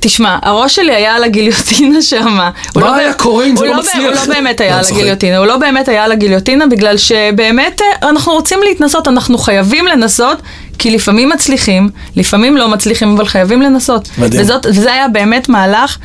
תשמע, 0.00 0.38
הראש 0.42 0.74
שלי 0.74 0.94
היה 0.94 1.14
על 1.14 1.24
הגיליוטינה 1.24 2.02
שמה. 2.10 2.50
הוא 2.74 2.82
מה 2.82 2.88
לא 2.88 2.94
היה 2.94 3.14
קורה 3.14 3.44
אם 3.46 3.56
זה 3.56 3.64
לא 3.66 3.72
ב- 3.72 3.76
מצליח? 3.78 3.96
הוא 4.04 4.28
לא 4.28 4.34
באמת 4.34 4.60
היה 4.60 4.70
לא, 4.70 4.88
על. 4.88 4.94
הגיליוטינה, 4.94 5.36
הוא 5.38 5.46
לא 5.46 5.56
באמת 5.56 5.88
היה 5.88 6.04
על 6.04 6.12
הגיליוטינה, 6.12 6.66
בגלל 6.66 6.96
שבאמת 6.96 7.80
אה, 7.80 8.08
אנחנו 8.08 8.32
רוצים 8.32 8.58
להתנסות, 8.68 9.08
אנחנו 9.08 9.38
חייבים 9.38 9.86
לנסות, 9.86 10.38
כי 10.78 10.90
לפעמים 10.90 11.28
מצליחים, 11.28 11.88
לפעמים 12.16 12.56
לא 12.56 12.68
מצליחים, 12.68 13.14
אבל 13.14 13.26
חייבים 13.26 13.62
לנסות. 13.62 14.08
מדהים. 14.18 14.42
וזאת, 14.42 14.66
וזה 14.66 14.92
היה 14.92 15.08
באמת 15.08 15.48
מהלך 15.48 15.98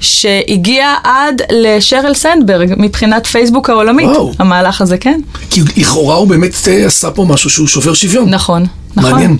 שהגיע 0.00 0.94
עד 1.04 1.42
לשרל 1.50 2.14
סנדברג 2.14 2.74
מבחינת 2.76 3.26
פייסבוק 3.26 3.70
העולמית. 3.70 4.06
וואו. 4.06 4.32
המהלך 4.38 4.80
הזה, 4.80 4.98
כן? 4.98 5.20
כי 5.50 5.60
לכאורה 5.76 6.14
הוא 6.14 6.28
באמת 6.28 6.68
אה, 6.68 6.86
עשה 6.86 7.10
פה 7.10 7.24
משהו 7.24 7.50
שהוא 7.50 7.66
שובר 7.66 7.94
שוויון. 7.94 8.30
נכון, 8.30 8.66
נכון. 8.96 9.12
מעניין. 9.12 9.36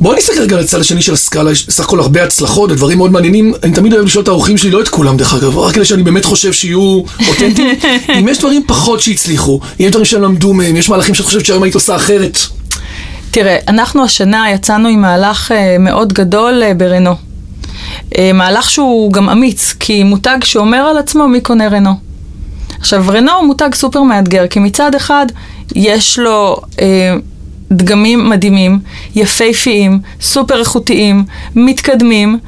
בואו 0.00 0.16
נסתכל 0.16 0.40
רגע 0.40 0.56
על 0.56 0.62
הצד 0.62 0.80
השני 0.80 1.02
של 1.02 1.12
הסקאלה, 1.12 1.52
יש 1.52 1.66
בסך 1.66 1.84
הכל 1.84 2.00
הרבה 2.00 2.24
הצלחות 2.24 2.70
ודברים 2.70 2.98
מאוד 2.98 3.12
מעניינים. 3.12 3.54
אני 3.62 3.72
תמיד 3.72 3.92
אוהב 3.92 4.04
לשאול 4.04 4.22
את 4.22 4.28
האורחים 4.28 4.56
שלי, 4.56 4.70
לא 4.70 4.80
את 4.80 4.88
כולם 4.88 5.16
דרך 5.16 5.34
אגב, 5.34 5.58
רק 5.58 5.76
אלה 5.76 5.84
שאני 5.84 6.02
באמת 6.02 6.24
חושב 6.24 6.52
שיהיו 6.52 7.02
אותנטיים. 7.28 7.68
אם 8.18 8.28
יש 8.28 8.38
דברים 8.38 8.62
פחות 8.66 9.00
שהצליחו, 9.00 9.60
אם 9.80 9.84
יש 9.84 9.90
דברים 9.90 10.04
שהם 10.04 10.22
למדו 10.22 10.54
מהם, 10.54 10.76
יש 10.76 10.88
מהלכים 10.88 11.14
שאת 11.14 11.26
חושבת 11.26 11.46
שהיום 11.46 11.62
היית 11.62 11.74
עושה 11.74 11.96
אחרת. 11.96 12.38
תראה, 13.30 13.58
אנחנו 13.68 14.04
השנה 14.04 14.50
יצאנו 14.50 14.88
עם 14.88 15.00
מהלך 15.00 15.52
אה, 15.52 15.76
מאוד 15.78 16.12
גדול 16.12 16.62
אה, 16.62 16.74
ברנו. 16.74 17.14
אה, 18.18 18.30
מהלך 18.34 18.70
שהוא 18.70 19.12
גם 19.12 19.28
אמיץ, 19.28 19.74
כי 19.80 20.02
מותג 20.04 20.38
שאומר 20.44 20.78
על 20.78 20.98
עצמו 20.98 21.28
מי 21.28 21.40
קונה 21.40 21.68
רנו. 21.68 21.90
עכשיו, 22.80 23.04
רנו 23.08 23.32
הוא 23.32 23.46
מותג 23.46 23.74
סופר 23.74 24.02
מאתגר, 24.02 24.46
כי 24.46 24.58
מצד 24.58 24.94
אחד 24.94 25.26
יש 25.74 26.18
לו 26.18 26.56
אה, 26.80 27.14
דגמים 27.72 28.30
מדהימים, 28.30 28.78
יפהפיים, 29.14 30.00
סופר 30.20 30.60
איכותיים, 30.60 31.24
מתקדמים. 31.54 32.38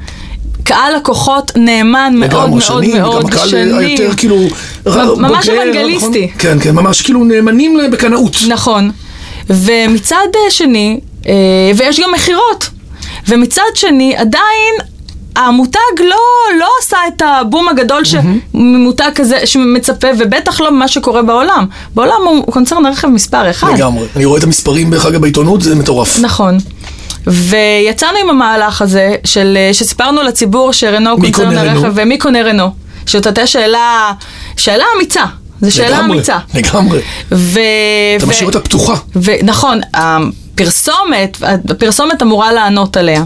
קהל 0.63 0.95
לקוחות 0.95 1.51
נאמן 1.55 2.13
מאוד 2.17 2.49
מאוד 2.49 2.61
שנים, 2.61 2.97
מאוד, 2.97 3.21
גם 3.21 3.27
הקהל 3.27 3.49
שנים. 3.49 3.77
היותר 3.77 4.15
כאילו... 4.17 4.37
ממש 5.17 5.49
בוגר, 5.49 5.61
אוונגליסטי. 5.61 6.25
נכון? 6.25 6.39
כן, 6.39 6.59
כן, 6.61 6.75
ממש 6.75 7.01
כאילו 7.01 7.23
נאמנים 7.23 7.77
בקנאות. 7.91 8.35
נכון. 8.49 8.91
ומצד 9.51 10.27
אה, 10.35 10.51
שני, 10.51 10.99
אה, 11.27 11.33
ויש 11.77 11.99
גם 11.99 12.11
מכירות. 12.13 12.69
ומצד 13.27 13.61
שני, 13.75 14.15
עדיין 14.15 14.73
המותג 15.35 15.79
לא, 15.99 16.17
לא 16.59 16.67
עשה 16.81 16.97
את 17.07 17.21
הבום 17.25 17.69
הגדול 17.69 18.03
שמותג 18.05 19.09
כזה 19.15 19.45
שמצפה, 19.45 20.07
ובטח 20.19 20.61
לא 20.61 20.71
ממה 20.71 20.87
שקורה 20.87 21.21
בעולם. 21.21 21.65
בעולם 21.95 22.21
הוא 22.25 22.45
קונצרן 22.45 22.85
הרכב 22.85 23.07
מספר 23.07 23.49
אחד. 23.49 23.73
לגמרי. 23.73 24.07
אני 24.15 24.25
רואה 24.25 24.39
את 24.39 24.43
המספרים 24.43 24.91
דרך 24.91 25.05
אגב 25.05 25.21
בעיתונות, 25.21 25.61
זה 25.61 25.75
מטורף. 25.75 26.19
נכון. 26.19 26.57
ויצאנו 27.27 28.17
עם 28.17 28.29
המהלך 28.29 28.81
הזה, 28.81 29.15
של, 29.23 29.57
אה, 29.57 29.73
שסיפרנו 29.73 30.23
לציבור 30.23 30.73
שרנו 30.73 31.17
מי 31.17 31.31
קונצרן 31.31 31.57
הרכב? 31.57 31.91
ומי 31.95 32.17
קונה 32.17 32.41
רנו. 32.41 32.71
זאת 33.05 33.25
הייתה 33.25 33.47
שאלה, 33.47 34.11
שאלה 34.57 34.83
אמיצה. 34.97 35.23
זו 35.61 35.75
שאלה 35.75 35.99
אמיצה. 36.05 36.37
לגמרי. 36.53 36.99
ו... 37.31 37.59
אתה 38.17 38.25
ו- 38.25 38.29
משאיר 38.29 38.47
אותה 38.47 38.59
פתוחה. 38.59 38.93
ונכון, 39.15 39.81
הפרסומת, 40.61 41.37
הפרסומת 41.69 42.21
אמורה 42.21 42.51
לענות 42.51 42.97
עליה. 42.97 43.23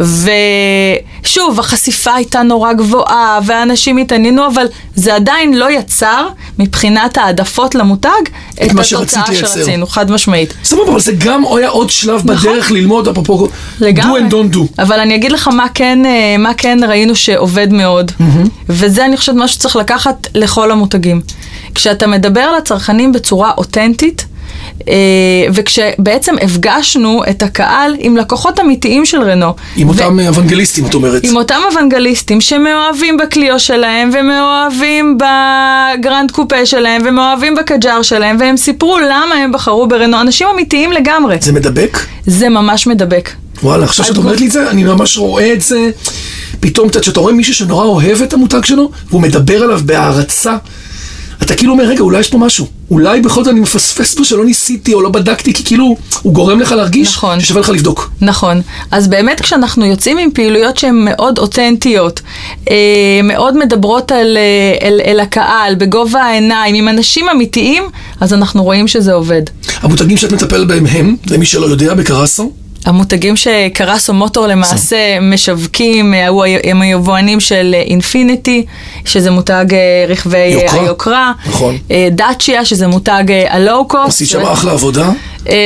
ושוב, 0.00 1.60
החשיפה 1.60 2.14
הייתה 2.14 2.42
נורא 2.42 2.72
גבוהה, 2.72 3.38
ואנשים 3.46 3.96
התעניינו, 3.96 4.46
אבל 4.46 4.66
זה 4.94 5.14
עדיין 5.14 5.54
לא 5.54 5.70
יצר, 5.70 6.28
מבחינת 6.58 7.18
העדפות 7.18 7.74
למותג, 7.74 8.08
את 8.64 8.72
מה 8.72 8.82
התוצאה. 8.82 9.34
שרצינו, 9.34 9.86
חד 9.86 10.10
משמעית. 10.10 10.54
סבבה, 10.64 10.90
אבל 10.90 11.00
זה 11.00 11.12
גם 11.12 11.44
היה 11.56 11.68
עוד 11.68 11.90
שלב 11.90 12.22
בדרך 12.22 12.70
ללמוד, 12.70 13.08
אפרופו 13.08 13.48
do 13.80 13.82
and 13.82 14.32
don't 14.32 14.54
do. 14.54 14.60
אבל 14.78 15.00
אני 15.00 15.14
אגיד 15.14 15.32
לך 15.32 15.48
מה 15.48 15.66
כן, 15.74 16.06
אה, 16.06 16.36
מה 16.38 16.54
כן 16.54 16.78
ראינו 16.88 17.16
שעובד 17.16 17.72
מאוד, 17.72 18.12
וזה 18.68 19.04
אני 19.04 19.16
חושבת 19.16 19.34
משהו 19.36 19.56
שצריך 19.56 19.76
לקחת 19.76 20.26
לכל 20.34 20.70
המותגים. 20.70 21.20
כשאתה 21.74 22.06
מדבר 22.06 22.52
לצרכנים 22.56 23.12
בצורה 23.12 23.50
אותנטית, 23.58 24.26
וכשבעצם 25.54 26.34
הפגשנו 26.42 27.22
את 27.30 27.42
הקהל 27.42 27.92
עם 27.98 28.16
לקוחות 28.16 28.60
אמיתיים 28.60 29.06
של 29.06 29.22
רנו. 29.22 29.54
עם 29.76 29.88
ו- 29.88 29.92
אותם 29.92 30.18
אוונגליסטים, 30.28 30.86
את 30.86 30.94
אומרת. 30.94 31.24
עם 31.24 31.36
אותם 31.36 31.58
אוונגליסטים 31.72 32.40
שמאוהבים 32.40 33.16
בקליו 33.16 33.58
שלהם, 33.60 34.10
ומאוהבים 34.12 35.18
בגרנד 35.18 36.30
קופה 36.30 36.66
שלהם, 36.66 37.02
ומאוהבים 37.04 37.54
בקג'אר 37.54 38.02
שלהם, 38.02 38.36
והם 38.40 38.56
סיפרו 38.56 38.98
למה 38.98 39.34
הם 39.34 39.52
בחרו 39.52 39.88
ברנו. 39.88 40.20
אנשים 40.20 40.46
אמיתיים 40.54 40.92
לגמרי. 40.92 41.36
זה 41.40 41.52
מדבק? 41.52 41.98
זה 42.26 42.48
ממש 42.48 42.86
מדבק. 42.86 43.30
וואלה, 43.62 43.84
עכשיו 43.84 44.04
שאת 44.04 44.16
אומרת 44.16 44.40
לי 44.40 44.46
את 44.46 44.52
זה, 44.52 44.70
אני 44.70 44.84
ממש 44.84 45.18
רואה 45.18 45.52
את 45.52 45.60
זה. 45.62 45.90
פתאום, 46.60 46.88
אתה- 46.88 47.00
כשאתה 47.00 47.20
רואה 47.20 47.32
מישהו 47.32 47.54
שנורא 47.54 47.84
אוהב 47.84 48.22
את 48.22 48.32
המותג 48.32 48.64
שלו, 48.64 48.90
והוא 49.10 49.22
מדבר 49.22 49.62
עליו 49.62 49.80
בהערצה, 49.86 50.56
אתה 51.42 51.54
כאילו 51.54 51.72
אומר, 51.72 51.84
רגע, 51.84 52.00
אולי 52.00 52.20
יש 52.20 52.28
פה 52.28 52.38
משהו. 52.38 52.66
אולי 52.90 53.20
בכל 53.20 53.44
זאת 53.44 53.52
אני 53.52 53.60
מפספס 53.60 54.14
פה 54.14 54.24
שלא 54.24 54.44
ניסיתי 54.44 54.94
או 54.94 55.02
לא 55.02 55.08
בדקתי, 55.08 55.54
כי 55.54 55.64
כאילו, 55.64 55.96
הוא 56.22 56.32
גורם 56.32 56.60
לך 56.60 56.72
להרגיש 56.72 57.08
נכון. 57.08 57.40
ששווה 57.40 57.60
לך 57.60 57.68
לבדוק. 57.68 58.10
נכון. 58.20 58.62
אז 58.90 59.08
באמת 59.08 59.40
כשאנחנו 59.40 59.84
יוצאים 59.84 60.18
עם 60.18 60.30
פעילויות 60.34 60.76
שהן 60.78 61.04
מאוד 61.04 61.38
אותנטיות, 61.38 62.20
אה, 62.70 62.76
מאוד 63.24 63.56
מדברות 63.56 64.12
על, 64.12 64.36
אה, 64.36 64.86
אל, 64.88 65.00
אל 65.04 65.20
הקהל, 65.20 65.74
בגובה 65.74 66.22
העיניים, 66.22 66.74
עם 66.74 66.88
אנשים 66.88 67.28
אמיתיים, 67.28 67.82
אז 68.20 68.34
אנחנו 68.34 68.64
רואים 68.64 68.88
שזה 68.88 69.12
עובד. 69.12 69.42
המותגים 69.80 70.16
שאת 70.16 70.32
מטפלת 70.32 70.66
בהם 70.66 70.86
הם, 70.86 71.16
למי 71.30 71.46
שלא 71.46 71.66
יודע, 71.66 71.94
בקרסו, 71.94 72.52
המותגים 72.86 73.36
שקרסו 73.36 74.12
מוטור 74.14 74.46
למעשה 74.46 74.96
משווקים, 75.20 76.14
אה, 76.14 76.26
הם 76.64 76.82
היבואנים 76.82 77.40
של 77.40 77.74
אה, 77.74 77.80
אינפיניטי, 77.82 78.64
שזה 79.04 79.30
מותג 79.30 79.64
אה, 79.72 79.78
רכבי 80.08 80.38
יוקרה. 80.46 80.80
היוקרה, 80.82 81.32
נכון. 81.46 81.78
דאצ'יה, 82.12 82.64
שזה 82.64 82.86
מותג 82.86 83.24
הלואו-קוסט. 83.48 84.08
עשית 84.08 84.28
שם 84.28 84.42
אחלה 84.42 84.72
עבודה. 84.72 85.10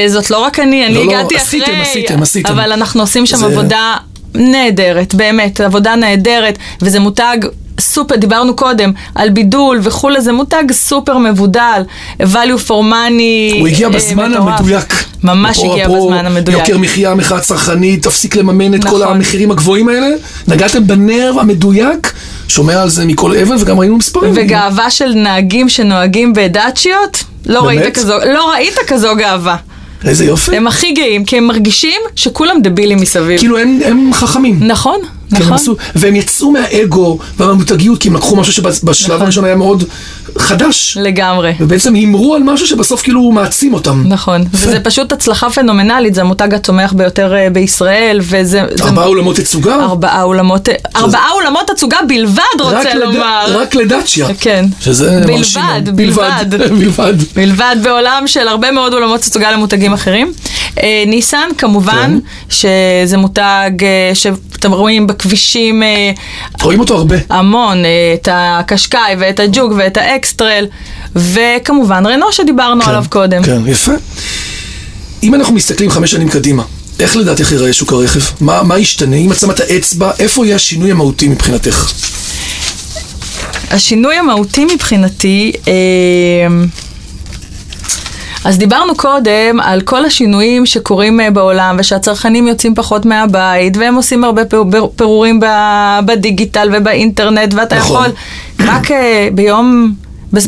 זאת 0.07 0.31
לא 0.31 0.39
רק 0.39 0.61
אני, 0.61 0.87
אני 0.87 0.95
לא, 0.95 1.07
לא, 1.07 1.11
הגעתי 1.13 1.37
עשיתם, 1.37 1.65
אחרי, 1.65 1.81
עשיתם, 1.83 2.23
עשיתם. 2.23 2.53
אבל 2.53 2.73
אנחנו 2.73 3.01
עושים 3.01 3.27
שם 3.27 3.37
זה- 3.37 3.47
עבודה 3.47 3.95
נהדרת, 4.35 5.15
באמת, 5.15 5.61
עבודה 5.61 5.97
נהדרת, 5.97 6.59
וזה 6.83 7.01
מותג 7.01 7.37
סופר, 7.81 8.17
דיברנו 8.17 8.57
קודם 8.57 8.93
על 9.15 9.31
בידול 9.31 9.79
וכולי, 9.83 10.21
זה 10.21 10.33
מותג 10.33 10.65
סופר 10.73 11.19
מבודל, 11.19 11.83
value 12.21 12.69
for 12.69 12.71
money, 12.71 13.59
הוא 13.59 13.69
הגיע 13.69 13.89
אה, 13.89 13.93
בזמן 13.93 14.33
מטורף. 14.33 14.61
המדויק. 14.61 15.05
ממש 15.25 15.59
הגיע 15.59 15.89
בזמן 15.89 16.27
המדויק. 16.27 16.59
יוקר 16.59 16.79
מחיה, 16.79 17.15
מחאה 17.15 17.41
צרכנית, 17.41 18.03
תפסיק 18.03 18.37
לממן 18.37 18.75
את 18.75 18.85
כל 18.85 18.89
נכון. 18.89 19.03
המחירים 19.03 19.51
הגבוהים 19.51 19.89
האלה. 19.89 20.09
נגעתם 20.49 20.87
בנרב 20.87 21.39
המדויק, 21.39 22.13
שומע 22.49 22.83
על 22.83 22.89
זה 22.89 23.05
מכל 23.05 23.37
אבן, 23.37 23.57
וגם 23.61 23.79
ראינו 23.79 23.97
מספרים. 23.97 24.33
וגאווה 24.37 24.91
של 24.91 25.15
נהגים 25.15 25.69
שנוהגים 25.69 26.33
בדאצ'יות, 26.33 27.25
לא 27.47 27.63
באמת? 27.63 27.83
ראית 27.83 27.95
כזו, 27.95 28.15
לא 28.35 28.51
ראית 28.51 28.75
כזו 28.87 29.17
גאווה. 29.17 29.57
איזה 30.05 30.25
יופי. 30.25 30.57
הם 30.57 30.67
הכי 30.67 30.93
גאים, 30.93 31.25
כי 31.25 31.37
הם 31.37 31.47
מרגישים 31.47 32.01
שכולם 32.17 32.57
דבילים 32.63 32.99
מסביב. 33.01 33.39
כאילו 33.39 33.59
הם 33.59 33.81
הם 33.85 34.11
חכמים. 34.13 34.59
נכון, 34.61 34.99
כן, 35.31 35.37
הם 35.37 35.43
נכון. 35.43 35.53
עשו, 35.55 35.77
והם 35.95 36.17
יצאו 36.17 36.51
מהאגו 36.51 37.19
והמותגיות, 37.39 37.99
כי 38.01 38.09
הם 38.09 38.17
לקחו 38.17 38.37
משהו 38.37 38.53
שבשלב 38.53 39.11
נכון. 39.13 39.23
הראשון 39.23 39.45
היה 39.45 39.55
מאוד 39.57 39.85
חדש. 40.39 40.99
לגמרי. 41.01 41.53
ובעצם 41.61 41.95
הימרו 41.95 42.35
על 42.35 42.43
משהו 42.43 42.67
שבסוף 42.67 43.03
כאילו 43.03 43.33
מעצים 43.33 43.75
אותם. 43.75 44.05
נכון, 44.09 44.43
יפה. 44.43 44.49
וזה 44.69 44.81
פשוט 44.81 45.13
הצלחה 45.13 45.51
פנומנלית, 45.51 46.15
זה 46.15 46.21
המותג 46.21 46.55
הצומח 46.55 46.93
ביותר 46.93 47.35
אה, 47.35 47.51
בישראל, 47.51 48.19
וזה... 48.23 48.63
זה- 48.75 48.85
ארבעה 48.85 49.07
אולמות 49.07 49.37
תצוגה? 49.37 49.75
ארבעה 49.75 50.23
אולמות, 50.23 50.69
ארבעה 50.97 51.31
אולמות 51.35 51.67
תצוגה 51.67 51.97
בלבד, 52.09 52.41
רק 52.61 52.77
רוצה 52.77 52.95
לד- 52.95 53.01
לומר. 53.01 53.45
רק 53.49 53.75
לדאצ'יה. 53.75 54.27
כן. 54.41 54.65
שזה 54.81 55.11
בלבד, 55.21 55.31
מרשים 55.31 55.63
מאוד. 55.63 55.97
בלבד. 55.97 56.45
בלבד. 56.71 57.15
מלבד 57.37 57.77
בעולם 57.83 58.23
של 58.27 58.49
הרבה 58.49 58.71
מאוד 58.71 58.95
אולמות 58.95 59.21
תצוגה 59.21 59.53
למותגים 59.53 59.93
אחרים. 59.93 60.33
אה, 60.83 61.05
ניסן, 61.07 61.49
כמובן, 61.59 62.19
שזה 62.49 63.17
מותג 63.17 63.71
אה, 63.83 64.11
שאתם 64.65 64.73
רואים 64.73 65.07
בכבישים 65.07 65.83
אה, 65.83 66.11
רואים 66.63 66.81
אותו 66.81 66.97
הרבה. 66.97 67.17
המון, 67.31 67.85
אה, 67.85 67.91
את 68.15 68.29
הקשקאי 68.33 69.17
ואת 69.19 69.41
הג'וק 69.41 69.73
ואת 69.77 69.97
האקסטרל, 69.97 70.67
וכמובן 71.17 72.07
רנו 72.07 72.33
שדיברנו 72.33 72.83
כן, 72.83 72.91
עליו 72.91 73.05
קודם. 73.09 73.43
כן, 73.43 73.61
יפה. 73.67 73.93
אם 75.23 75.35
אנחנו 75.35 75.55
מסתכלים 75.55 75.91
חמש 75.91 76.11
שנים 76.11 76.29
קדימה, 76.29 76.63
איך 77.01 77.17
לדעתך 77.17 77.53
ייראה 77.53 77.73
שוק 77.73 77.93
הרכב? 77.93 78.21
מה, 78.41 78.63
מה 78.63 78.79
ישתנה? 78.79 79.17
אם 79.17 79.33
את 79.33 79.39
שמה 79.39 79.53
את 79.53 79.61
האצבע, 79.61 80.11
איפה 80.19 80.47
יהיה 80.47 80.57
השינוי 80.57 80.91
המהותי 80.91 81.29
מבחינתך? 81.29 81.93
השינוי 83.71 84.15
המהותי 84.17 84.65
מבחינתי, 84.65 85.53
אה, 85.69 85.73
אז 88.45 88.59
דיברנו 88.59 88.95
קודם 88.97 89.61
על 89.63 89.81
כל 89.81 90.05
השינויים 90.05 90.67
שקורים 90.67 91.21
אה, 91.21 91.31
בעולם 91.31 91.77
ושהצרכנים 91.79 92.49
יוצאים 92.49 92.75
פחות 92.75 93.05
מהבית 93.07 93.77
והם 93.77 93.95
עושים 93.95 94.25
הרבה 94.25 94.45
פיר- 94.45 94.65
פיר- 94.71 94.87
פירורים 94.97 95.41
בדיגיטל 96.07 96.71
ובאינטרנט 96.73 97.55
ואתה 97.55 97.77
נכון. 97.79 97.97
יכול 98.07 98.13
רק 98.69 98.91
אה, 98.91 99.29
ביום, 99.33 99.93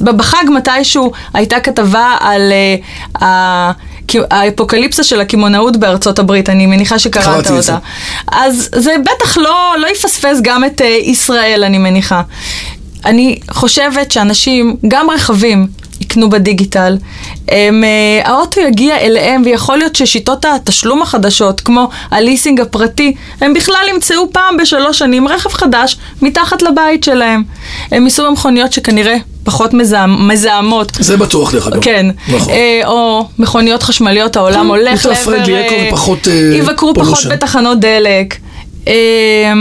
בחג 0.04 0.44
מתישהו 0.54 1.12
הייתה 1.35 1.61
כתבה 1.61 2.16
על 2.20 2.52
ה- 3.22 3.70
כי- 4.09 4.18
האפוקליפסה 4.30 5.02
של 5.04 5.20
הקמעונאות 5.20 5.76
בארצות 5.76 6.18
הברית, 6.18 6.48
אני 6.50 6.66
מניחה 6.66 6.98
שקראת 6.98 7.38
את 7.38 7.62
זה. 7.62 7.72
אותה. 7.72 7.78
אז 8.32 8.68
זה 8.74 8.94
בטח 9.02 9.37
לא, 9.38 9.54
לא 9.80 9.87
יפספס 9.90 10.38
גם 10.42 10.64
את 10.64 10.80
ישראל, 11.02 11.64
אני 11.64 11.78
מניחה. 11.78 12.22
אני 13.04 13.38
חושבת 13.50 14.11
שאנשים, 14.12 14.76
גם 14.88 15.11
רכבים, 15.11 15.66
יקנו 16.00 16.30
בדיגיטל. 16.30 16.96
הם, 17.48 17.85
אה, 17.85 18.30
האוטו 18.30 18.61
יגיע 18.61 18.96
אליהם, 18.96 19.42
ויכול 19.44 19.78
להיות 19.78 19.96
ששיטות 19.96 20.44
התשלום 20.44 21.02
החדשות, 21.02 21.61
כמו 21.61 21.88
הליסינג 22.11 22.61
הפרטי, 22.61 23.14
הם 23.40 23.54
בכלל 23.54 23.87
ימצאו 23.94 24.32
פעם 24.32 24.56
בשלוש 24.56 24.98
שנים 24.98 25.28
רכב 25.28 25.50
חדש 25.50 25.96
מתחת 26.22 26.62
לבית 26.62 27.04
שלהם. 27.04 27.42
הם 27.90 28.04
ייסעו 28.04 28.26
במכוניות 28.26 28.72
שכנראה 28.72 29.16
פחות 29.44 29.74
מזהם, 29.74 30.28
מזהמות. 30.28 30.92
זה 31.00 31.16
בטוח 31.16 31.52
דרך 31.52 31.66
אגב. 31.66 31.82
כן, 31.82 32.06
נכון. 32.28 32.52
אה, 32.52 32.80
או 32.87 33.28
מכוניות 33.38 33.82
חשמליות, 33.82 34.37
העולם 34.37 34.61
כן, 34.61 34.66
הולך 34.66 35.04
יותר 35.04 35.16
friendly 35.24 35.50
אה, 35.50 35.68
eco 35.68 35.72
ופחות, 35.88 36.28
יבקרו 36.54 36.94
פחות. 36.94 37.26
בתחנות 37.30 37.80
דלק, 37.80 38.37
אה, 38.88 39.52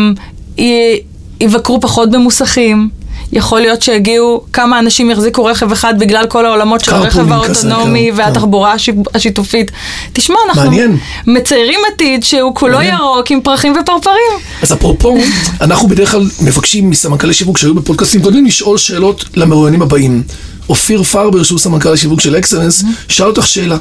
יבקרו 1.40 1.82
פחות 1.82 2.12
במוסכים. 2.12 2.90
יכול 3.34 3.62
להיות 3.62 3.82
שיגיעו, 3.82 4.42
כמה 4.54 4.80
אנשים 4.80 5.12
יחזיקו 5.12 5.46
רכב 5.46 5.72
אחד 5.72 6.00
בגלל 6.00 6.26
כל 6.28 6.46
העולמות 6.46 6.82
של 6.82 6.94
הרכב 6.94 7.20
כזה, 7.20 7.34
האוטונומי 7.34 8.10
כן, 8.12 8.18
והתחבורה 8.20 8.76
השיתופית. 9.14 9.72
תשמע, 10.14 10.36
אנחנו 10.50 10.64
מעניין. 10.64 10.98
מציירים 11.28 11.80
עתיד 11.94 12.24
שהוא 12.24 12.56
כולו 12.56 12.78
מעניין. 12.78 12.96
ירוק 12.96 13.32
עם 13.32 13.42
פרחים 13.42 13.74
ופרפרים. 13.82 14.16
אז 14.62 14.74
אפרופו, 14.74 15.18
אנחנו 15.62 15.88
בדרך 15.88 16.12
כלל 16.12 16.24
מבקשים 16.42 16.90
מסמנכ"לי 16.90 17.34
שיווק 17.34 17.58
שהיו 17.58 17.76
בפודקאסטים 17.76 18.22
קודמים 18.22 18.46
לשאול 18.46 18.78
שאלות 18.78 19.26
למרואיינים 19.36 19.82
הבאים. 19.82 20.24
אופיר 20.70 21.04
פרבר, 21.04 21.44
שהוא 21.44 21.60
סמנכ"ל 21.60 21.94
השיווק 21.94 22.22
של 22.22 22.38
אקסלנס, 22.38 22.84
שאל 23.08 23.28
אותך 23.28 23.48
שאלה 23.48 23.78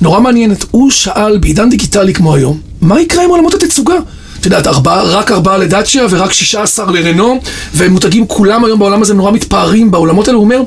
נורא 0.00 0.20
מעניינת. 0.20 0.64
הוא 0.70 0.90
שאל, 0.90 1.38
בעידן 1.38 1.70
דיגיטלי 1.70 2.14
כמו 2.14 2.34
היום, 2.34 2.60
מה 2.80 3.00
יקרה 3.00 3.24
עם 3.24 3.30
עולמות 3.30 3.54
התצוגה? 3.54 3.94
את 4.40 4.44
יודעת, 4.44 4.66
ארבעה, 4.66 5.02
רק 5.02 5.30
ארבעה 5.30 5.58
לדאצ'יה 5.58 6.06
ורק 6.10 6.32
שישה 6.32 6.62
עשר 6.62 6.84
לרנו, 6.86 7.40
ומותגים 7.74 8.26
כולם 8.26 8.64
היום 8.64 8.78
בעולם 8.78 9.02
הזה 9.02 9.14
נורא 9.14 9.30
מתפארים 9.32 9.90
בעולמות 9.90 10.28
האלה. 10.28 10.36
הוא 10.36 10.44
אומר, 10.44 10.60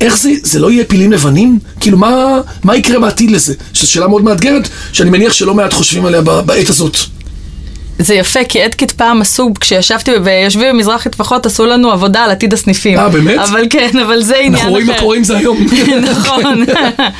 איך 0.00 0.18
זה, 0.18 0.30
זה 0.42 0.58
לא 0.58 0.70
יהיה 0.70 0.84
פילים 0.84 1.12
לבנים? 1.12 1.58
כאילו, 1.80 1.98
מה, 1.98 2.40
מה 2.64 2.76
יקרה 2.76 3.00
בעתיד 3.00 3.30
לזה? 3.30 3.54
שזו 3.72 3.92
שאלה 3.92 4.08
מאוד 4.08 4.24
מאתגרת, 4.24 4.68
שאני 4.92 5.10
מניח 5.10 5.32
שלא 5.32 5.54
מעט 5.54 5.72
חושבים 5.72 6.06
עליה 6.06 6.20
בעת 6.20 6.68
הזאת. 6.68 6.96
זה 7.98 8.14
יפה, 8.14 8.44
כי 8.44 8.64
אדקיט 8.64 8.90
פעם 8.90 9.20
עשו, 9.20 9.50
כשישבתי 9.60 10.10
ויושבים 10.24 10.74
במזרחי 10.74 11.10
טפחות, 11.10 11.46
עשו 11.46 11.66
לנו 11.66 11.90
עבודה 11.90 12.24
על 12.24 12.30
עתיד 12.30 12.52
הסניפים. 12.52 12.98
אה, 12.98 13.08
באמת? 13.08 13.38
אבל 13.38 13.66
כן, 13.70 13.90
אבל 14.06 14.22
זה 14.22 14.36
עניין 14.36 14.54
אחר. 14.54 14.60
אנחנו 14.60 14.72
רואים 14.72 14.86
מה 14.86 14.98
קורה 14.98 15.16
עם 15.16 15.24
זה 15.24 15.36
היום. 15.36 15.66
נכון. 16.10 16.64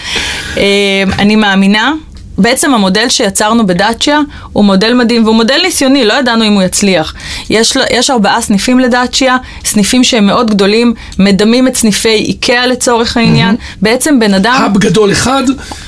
אה, 0.56 1.02
אני 1.18 1.36
מאמינה. 1.36 1.92
בעצם 2.38 2.74
המודל 2.74 3.08
שיצרנו 3.08 3.66
בדאצ'יה 3.66 4.20
הוא 4.52 4.64
מודל 4.64 4.94
מדהים 4.94 5.24
והוא 5.24 5.34
מודל 5.34 5.60
ניסיוני, 5.62 6.04
לא 6.04 6.14
ידענו 6.14 6.44
אם 6.44 6.52
הוא 6.52 6.62
יצליח. 6.62 7.14
יש, 7.50 7.76
יש 7.90 8.10
ארבעה 8.10 8.42
סניפים 8.42 8.78
לדאצ'יה, 8.78 9.36
סניפים 9.64 10.04
שהם 10.04 10.26
מאוד 10.26 10.50
גדולים, 10.50 10.94
מדמים 11.18 11.68
את 11.68 11.76
סניפי 11.76 12.08
איקאה 12.08 12.66
לצורך 12.66 13.16
העניין. 13.16 13.56
בעצם 13.82 14.18
בן 14.20 14.34
אדם... 14.34 14.52
האב 14.52 14.78
גדול 14.78 15.12
אחד, 15.12 15.42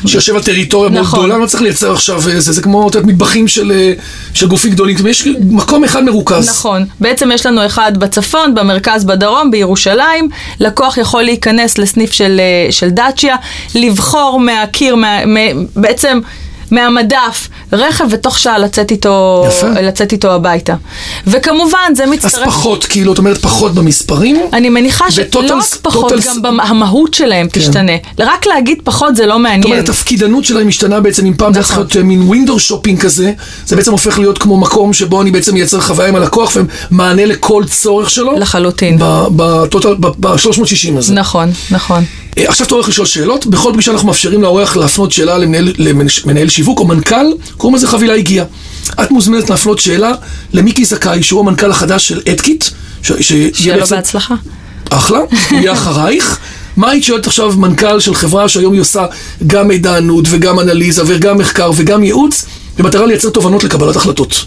שיושב 0.06 0.34
על 0.36 0.42
טריטוריה 0.42 0.90
מאוד 0.90 1.02
נכון. 1.02 1.18
גדולה, 1.18 1.38
לא 1.38 1.46
צריך 1.46 1.62
לייצר 1.62 1.92
עכשיו, 1.92 2.28
אה, 2.28 2.40
זה, 2.40 2.62
כמו 2.62 2.84
יודעת, 2.86 3.04
מטבחים 3.04 3.48
של, 3.48 3.72
אה, 3.74 3.92
של 4.34 4.48
גופים 4.48 4.70
גדולים, 4.70 5.06
יש 5.06 5.28
מקום 5.50 5.84
אחד 5.84 6.04
מרוכז. 6.04 6.48
נכון. 6.48 6.84
בעצם 7.00 7.30
יש 7.34 7.46
לנו 7.46 7.66
אחד 7.66 7.98
בצפון, 7.98 8.54
במרכז, 8.54 9.04
בדרום, 9.04 9.50
בירושלים. 9.50 10.28
לקוח 10.60 10.98
יכול 10.98 11.22
להיכנס 11.22 11.78
לסניף 11.78 12.12
של, 12.12 12.40
אה, 12.40 12.72
של 12.72 12.90
דאצ'יה, 12.90 13.36
לבחור 13.74 14.40
מהקיר, 14.40 14.96
מה, 14.96 15.26
מ, 15.26 15.36
בעצם... 15.76 16.20
מהמדף, 16.70 17.48
רכב 17.72 18.04
ותוך 18.10 18.38
שעה 18.38 18.58
לצאת 18.58 18.90
איתו, 18.90 19.44
יפה. 19.48 19.68
לצאת 19.70 20.12
איתו 20.12 20.30
הביתה. 20.32 20.74
וכמובן, 21.26 21.92
זה 21.94 22.04
אז 22.04 22.10
מצטרף... 22.10 22.46
פחות, 22.46 22.84
כאילו, 22.84 23.12
את 23.12 23.18
אומרת 23.18 23.38
פחות 23.38 23.74
במספרים. 23.74 24.36
אני 24.52 24.68
מניחה 24.68 25.10
שלא 25.10 25.24
רק 25.24 25.30
פחות, 25.82 26.08
טוטל- 26.12 26.20
גם 26.28 26.42
במ- 26.42 26.60
המהות 26.60 27.14
שלהם 27.14 27.48
תשתנה. 27.52 27.92
רק 28.18 28.46
להגיד 28.46 28.78
פחות 28.84 29.16
זה 29.16 29.26
לא 29.26 29.34
זאת 29.34 29.42
מעניין. 29.42 29.64
אומרת, 29.64 29.88
התפקידנות 29.88 30.44
שלהם 30.44 30.68
משתנה 30.68 31.00
בעצם, 31.00 31.26
אם 31.26 31.34
פעם 31.36 31.52
זה 31.52 31.58
היה 31.58 31.64
צריך 31.64 31.72
נכון. 31.78 31.82
להיות 31.86 31.96
אה, 31.96 32.02
מין 32.02 32.22
ווינדו 32.22 32.58
שופינג 32.58 33.00
כזה, 33.00 33.32
זה 33.66 33.76
בעצם 33.76 33.92
הופך 33.92 34.18
להיות 34.18 34.38
כמו 34.38 34.56
מקום 34.56 34.92
שבו 34.92 35.22
אני 35.22 35.30
בעצם 35.30 35.54
מייצר 35.54 35.80
חוויה 35.80 36.08
עם 36.08 36.16
הלקוח 36.16 36.56
ומענה 36.90 37.24
לכל 37.24 37.64
צורך 37.66 38.10
שלו. 38.10 38.32
לחלוטין. 38.38 38.98
ב-360 38.98 40.98
הזה. 40.98 41.14
נכון, 41.14 41.50
נכון. 41.70 42.04
אה, 42.40 42.48
עכשיו 42.48 42.66
אתה 42.66 42.74
הולך 42.74 42.88
לשאול 42.88 43.06
שאלות, 43.06 43.46
בכל 43.46 43.70
פגישה 43.72 43.92
אנחנו 43.92 44.06
מאפשרים 44.08 44.42
לאורח 44.42 44.76
להפנות 44.76 45.12
שאלה 45.12 45.38
למנהל, 45.38 45.72
למנהל 45.78 46.48
שיווק 46.48 46.78
או 46.80 46.86
מנכ"ל, 46.86 47.26
קוראים 47.56 47.76
לזה 47.76 47.86
חבילה 47.88 48.14
הגיעה. 48.14 48.46
את 49.02 49.10
מוזמנת 49.10 49.50
להפנות 49.50 49.78
שאלה 49.78 50.12
למיקי 50.52 50.84
זכאי, 50.84 51.22
שהוא 51.22 51.40
המנכ"ל 51.40 51.70
החדש 51.70 52.08
של 52.08 52.20
אדקיט. 52.30 52.64
ש- 53.02 53.12
שיהיה 53.20 53.50
שיהיה 53.54 53.74
לו 53.74 53.80
בעצם- 53.80 53.96
בהצלחה. 53.96 54.34
אחלה, 54.90 55.18
הוא 55.18 55.28
יהיה 55.58 55.72
אחרייך. 55.72 56.38
מה 56.76 56.90
היית 56.90 57.04
שואלת 57.04 57.26
עכשיו 57.26 57.52
מנכ"ל 57.56 58.00
של 58.00 58.14
חברה 58.14 58.48
שהיום 58.48 58.72
היא 58.72 58.80
עושה 58.80 59.06
גם 59.46 59.68
מידענות 59.68 60.24
וגם 60.30 60.60
אנליזה 60.60 61.02
וגם 61.06 61.38
מחקר 61.38 61.70
וגם 61.76 62.04
ייעוץ, 62.04 62.44
במטרה 62.78 63.06
לייצר 63.06 63.30
תובנות 63.30 63.64
לקבלת 63.64 63.96
החלטות? 63.96 64.44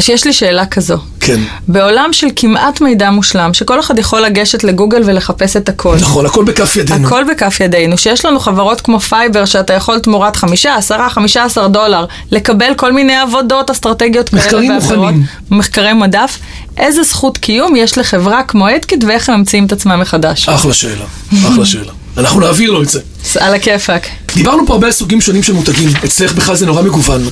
שיש 0.00 0.24
לי 0.24 0.32
שאלה 0.32 0.66
כזו. 0.66 0.96
כן. 1.24 1.40
בעולם 1.68 2.08
של 2.12 2.26
כמעט 2.36 2.80
מידע 2.80 3.10
מושלם, 3.10 3.54
שכל 3.54 3.80
אחד 3.80 3.98
יכול 3.98 4.20
לגשת 4.20 4.64
לגוגל 4.64 5.02
ולחפש 5.06 5.56
את 5.56 5.68
הכל. 5.68 5.96
נכון, 6.00 6.26
הכל 6.26 6.44
בכף 6.44 6.76
ידינו. 6.76 7.06
הכל 7.06 7.24
בכף 7.30 7.60
ידינו, 7.60 7.98
שיש 7.98 8.24
לנו 8.24 8.40
חברות 8.40 8.80
כמו 8.80 9.00
פייבר, 9.00 9.44
שאתה 9.44 9.72
יכול 9.72 9.98
תמורת 9.98 10.36
חמישה, 10.36 10.76
עשרה, 10.76 11.10
חמישה 11.10 11.44
עשר 11.44 11.66
דולר, 11.66 12.06
לקבל 12.30 12.74
כל 12.76 12.92
מיני 12.92 13.16
עבודות 13.16 13.70
אסטרטגיות 13.70 14.28
כאלה 14.28 14.42
מחקרים 14.42 14.72
ואחרות. 14.74 14.98
מוכנים. 14.98 15.24
מחקרי 15.50 15.92
מדף. 15.92 16.38
איזה 16.76 17.02
זכות 17.02 17.38
קיום 17.38 17.76
יש 17.76 17.98
לחברה 17.98 18.42
כמו 18.42 18.68
אדקיט 18.76 19.04
ואיך 19.04 19.28
הם 19.28 19.38
ממציאים 19.38 19.66
את 19.66 19.72
עצמם 19.72 20.00
מחדש? 20.00 20.48
אחלה 20.48 20.72
שאלה, 20.72 21.04
אחלה 21.48 21.66
שאלה. 21.66 21.92
אנחנו 22.16 22.40
נעביר 22.40 22.70
לו 22.70 22.82
את 22.82 22.88
זה. 22.88 23.00
על 23.40 23.54
הכיפאק. 23.54 24.08
דיברנו 24.34 24.66
פה 24.66 24.72
הרבה 24.72 24.86
על 24.86 24.92
סוגים 24.92 25.20
שונים 25.20 25.42
של 25.42 25.52
מותגים, 25.52 25.88
אצלך 26.04 26.32
בכלל 26.32 26.56
זה 26.56 26.66
נורא 26.66 26.82
מגוון. 26.82 27.22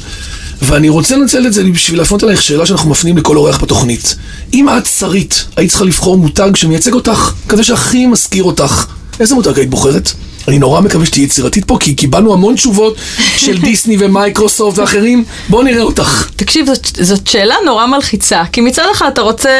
ואני 0.62 0.88
רוצה 0.88 1.16
לנצל 1.16 1.46
את 1.46 1.52
זה 1.52 1.64
בשביל 1.64 1.98
להפנות 1.98 2.24
אלייך 2.24 2.42
שאלה 2.42 2.66
שאנחנו 2.66 2.90
מפנים 2.90 3.16
לכל 3.16 3.36
אורח 3.36 3.62
בתוכנית. 3.62 4.16
אם 4.54 4.68
את 4.68 4.86
שרית, 4.86 5.44
היית 5.56 5.70
צריכה 5.70 5.84
לבחור 5.84 6.18
מותג 6.18 6.50
שמייצג 6.56 6.92
אותך, 6.92 7.32
כזה 7.48 7.64
שהכי 7.64 8.06
מזכיר 8.06 8.44
אותך, 8.44 8.86
איזה 9.20 9.34
מותג 9.34 9.58
היית 9.58 9.70
בוחרת? 9.70 10.12
אני 10.48 10.58
נורא 10.58 10.80
מקווה 10.80 11.06
שתהיי 11.06 11.24
יצירתית 11.24 11.64
פה, 11.64 11.76
כי 11.80 11.94
קיבלנו 11.94 12.32
המון 12.32 12.54
תשובות 12.54 12.96
של 13.44 13.58
דיסני 13.58 13.96
ומייקרוסופט 13.98 14.78
ואחרים. 14.78 15.24
בואו 15.48 15.62
נראה 15.62 15.82
אותך. 15.82 16.28
תקשיב, 16.36 16.66
זאת, 16.66 16.86
זאת 17.00 17.26
שאלה 17.26 17.54
נורא 17.64 17.86
מלחיצה, 17.86 18.42
כי 18.52 18.60
מצד 18.60 18.82
אחד 18.92 19.10
אתה 19.12 19.20
רוצה 19.20 19.50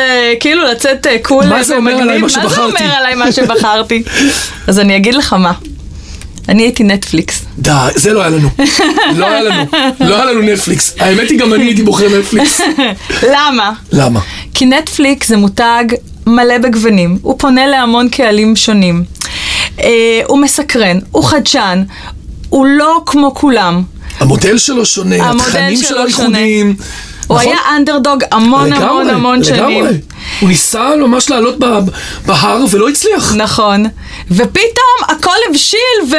כאילו 0.40 0.64
לצאת 0.64 1.06
אה, 1.06 1.16
קול 1.22 1.46
מה 1.46 1.62
זה 1.62 1.76
אומר 1.76 1.92
ומגניב. 1.94 2.22
מה 2.22 2.28
זה? 2.28 2.62
אומר 2.62 2.94
עליי 2.96 3.14
מה 3.14 3.32
שבחרתי? 3.32 4.02
אז 4.68 4.78
אני 4.78 4.96
אגיד 4.96 5.14
לך 5.14 5.32
מה. 5.32 5.52
אני 6.50 6.62
הייתי 6.62 6.84
נטפליקס. 6.84 7.44
די, 7.58 7.70
זה 7.94 8.12
לא 8.12 8.20
היה 8.20 8.30
לנו. 8.30 8.48
לא 9.16 9.26
היה 9.26 9.42
לנו. 9.42 9.64
לא 10.00 10.14
היה 10.14 10.24
לנו 10.24 10.42
נטפליקס. 10.42 10.94
האמת 10.98 11.30
היא, 11.30 11.38
גם 11.38 11.54
אני 11.54 11.64
הייתי 11.64 11.82
בוחר 11.82 12.18
נטפליקס. 12.18 12.60
למה? 13.32 13.72
למה? 13.92 14.20
כי 14.54 14.66
נטפליקס 14.66 15.28
זה 15.28 15.36
מותג 15.36 15.84
מלא 16.26 16.58
בגוונים, 16.58 17.18
הוא 17.22 17.34
פונה 17.38 17.66
להמון 17.66 18.08
קהלים 18.08 18.56
שונים. 18.56 19.04
אה, 19.80 20.20
הוא 20.26 20.38
מסקרן, 20.38 20.98
הוא 21.10 21.24
חדשן, 21.24 21.82
הוא 22.48 22.66
לא 22.66 23.02
כמו 23.06 23.34
כולם. 23.34 23.82
המודל 24.18 24.58
שלו 24.58 24.86
שונה, 24.86 25.30
התכנים 25.30 25.76
שלו. 25.82 26.06
ייחודיים. 26.06 26.76
הוא 27.26 27.36
נכון? 27.36 27.52
היה 27.52 27.76
אנדרדוג 27.76 28.24
המון 28.32 28.72
המון 28.72 29.10
המון 29.10 29.44
שנים. 29.44 29.84
לגמרי. 29.84 29.98
הוא 30.40 30.48
ניסה 30.48 30.96
ממש 30.96 31.30
לעלות 31.30 31.58
בהר 32.26 32.64
ולא 32.70 32.88
הצליח. 32.88 33.34
נכון. 33.34 33.86
ופתאום 34.31 34.99
הכל 35.09 35.37
הבשיל 35.51 36.16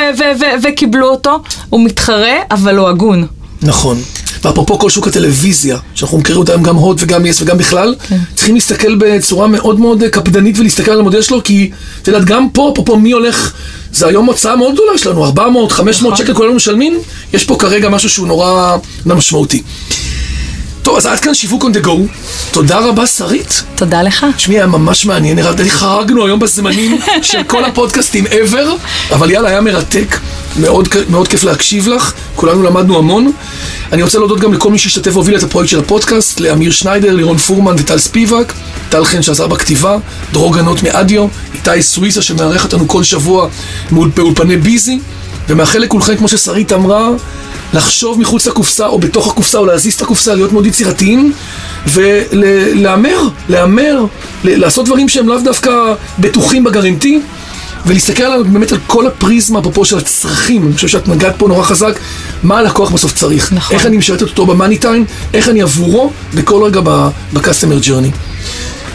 וקיבלו 0.63 1.09
אותו. 1.09 1.39
הוא 1.69 1.85
מתחרה, 1.85 2.35
אבל 2.51 2.77
הוא 2.77 2.87
הגון. 2.87 3.27
נכון. 3.61 4.01
ואפרופו 4.43 4.79
כל 4.79 4.89
שוק 4.89 5.07
הטלוויזיה, 5.07 5.77
שאנחנו 5.95 6.17
מכירים 6.17 6.39
אותה 6.39 6.51
היום 6.51 6.63
גם 6.63 6.75
הוט 6.75 6.97
וגם 6.99 7.25
יס 7.25 7.41
וגם 7.41 7.57
בכלל, 7.57 7.95
כן. 8.07 8.17
צריכים 8.35 8.55
להסתכל 8.55 8.95
בצורה 8.95 9.47
מאוד 9.47 9.79
מאוד 9.79 10.03
קפדנית 10.03 10.59
ולהסתכל 10.59 10.91
על 10.91 10.99
המודל 10.99 11.21
שלו, 11.21 11.43
כי 11.43 11.71
את 12.01 12.07
יודעת, 12.07 12.25
גם 12.25 12.49
פה, 12.49 12.69
אפרופו 12.73 12.97
מי 12.97 13.11
הולך, 13.11 13.53
זה 13.93 14.07
היום 14.07 14.25
הוצאה 14.25 14.55
מאוד 14.55 14.73
גדולה 14.73 14.97
שלנו, 14.97 15.25
400, 15.25 15.71
500 15.71 16.13
נכון. 16.13 16.25
שקל 16.25 16.33
כולנו 16.33 16.53
משלמים, 16.53 16.99
יש 17.33 17.43
פה 17.45 17.55
כרגע 17.59 17.89
משהו 17.89 18.09
שהוא 18.09 18.27
נורא 18.27 18.77
משמעותי. 19.05 19.61
טוב, 20.91 20.97
אז 20.97 21.05
עד 21.05 21.19
כאן 21.19 21.33
שיווק 21.33 21.63
on 21.63 21.67
the 21.67 21.85
go. 21.85 21.89
תודה 22.51 22.79
רבה, 22.79 23.07
שרית. 23.07 23.63
תודה 23.75 24.01
לך. 24.01 24.25
תשמעי, 24.35 24.57
היה 24.57 24.67
ממש 24.67 25.05
מעניין, 25.05 25.35
נראה 25.35 25.51
לי 25.57 25.69
חרגנו 25.69 26.25
היום 26.25 26.39
בזמנים 26.39 26.97
של 27.21 27.43
כל 27.43 27.65
הפודקאסטים 27.65 28.25
ever, 28.25 28.67
אבל 29.11 29.31
יאללה, 29.31 29.49
היה 29.49 29.61
מרתק, 29.61 30.19
מאוד, 30.59 30.87
מאוד 31.09 31.27
כיף 31.27 31.43
להקשיב 31.43 31.87
לך, 31.87 32.13
כולנו 32.35 32.63
למדנו 32.63 32.97
המון. 32.97 33.31
אני 33.91 34.03
רוצה 34.03 34.17
להודות 34.17 34.39
גם 34.39 34.53
לכל 34.53 34.71
מי 34.71 34.79
שהשתתף 34.79 35.11
והוביל 35.13 35.37
את 35.37 35.43
הפרויקט 35.43 35.71
של 35.71 35.79
הפודקאסט, 35.79 36.39
לאמיר 36.39 36.71
שניידר, 36.71 37.13
לירון 37.13 37.37
פורמן 37.37 37.75
וטל 37.77 37.97
ספיבק, 37.97 38.53
טל 38.89 39.05
חן 39.05 39.21
שעזר 39.21 39.47
בכתיבה, 39.47 39.97
דרור 40.33 40.55
גנות 40.55 40.83
מאדיו, 40.83 41.27
איתי 41.53 41.81
סוויסה 41.81 42.21
שמארח 42.21 42.63
אותנו 42.63 42.87
כל 42.87 43.03
שבוע 43.03 43.47
מול 43.91 44.11
באולפני 44.15 44.57
ביזי, 44.57 44.99
ומאחל 45.51 45.79
לכולכם, 45.79 46.15
כמו 46.15 46.27
ששרית 46.27 46.73
אמרה, 46.73 47.09
לחשוב 47.73 48.19
מחוץ 48.19 48.47
לקופסה 48.47 48.87
או 48.87 48.99
בתוך 48.99 49.27
הקופסה 49.27 49.57
או 49.57 49.65
להזיז 49.65 49.93
את 49.93 50.01
הקופסה, 50.01 50.35
להיות 50.35 50.51
מאוד 50.51 50.65
יצירתיים 50.65 51.33
ולהמר, 51.87 53.17
להמר, 53.49 54.05
לעשות 54.43 54.85
דברים 54.85 55.09
שהם 55.09 55.27
לאו 55.27 55.39
דווקא 55.39 55.71
בטוחים 56.19 56.63
בגרנטי 56.63 57.21
ולהסתכל 57.85 58.23
על, 58.23 58.43
באמת 58.43 58.71
על 58.71 58.77
כל 58.87 59.07
הפריזמה, 59.07 59.59
אפרופו 59.59 59.85
של 59.85 59.97
הצרכים, 59.97 60.65
אני 60.65 60.73
חושב 60.73 60.87
שאת 60.87 61.07
נגעת 61.07 61.35
פה 61.37 61.47
נורא 61.47 61.63
חזק, 61.63 61.99
מה 62.43 62.57
הלקוח 62.57 62.91
בסוף 62.91 63.13
צריך, 63.13 63.53
נכון. 63.53 63.75
איך 63.75 63.85
אני 63.85 63.97
משרתת 63.97 64.21
אותו 64.21 64.45
במאני 64.45 64.77
טיים, 64.77 65.05
איך 65.33 65.49
אני 65.49 65.61
עבורו 65.61 66.11
בכל 66.33 66.63
רגע 66.63 66.81
ב-customer 66.81 67.85
journey. 67.85 68.15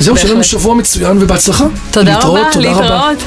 זהו, 0.01 0.17
שיהיה 0.17 0.31
לנו 0.31 0.37
בהחלט. 0.37 0.45
שבוע 0.45 0.75
מצוין 0.75 1.23
ובהצלחה. 1.23 1.65
תודה 1.91 2.15
להתראות, 2.15 2.41
רבה, 2.41 2.53
תודה 2.53 2.71
רבה. 2.73 2.83
להתראות. 2.83 3.23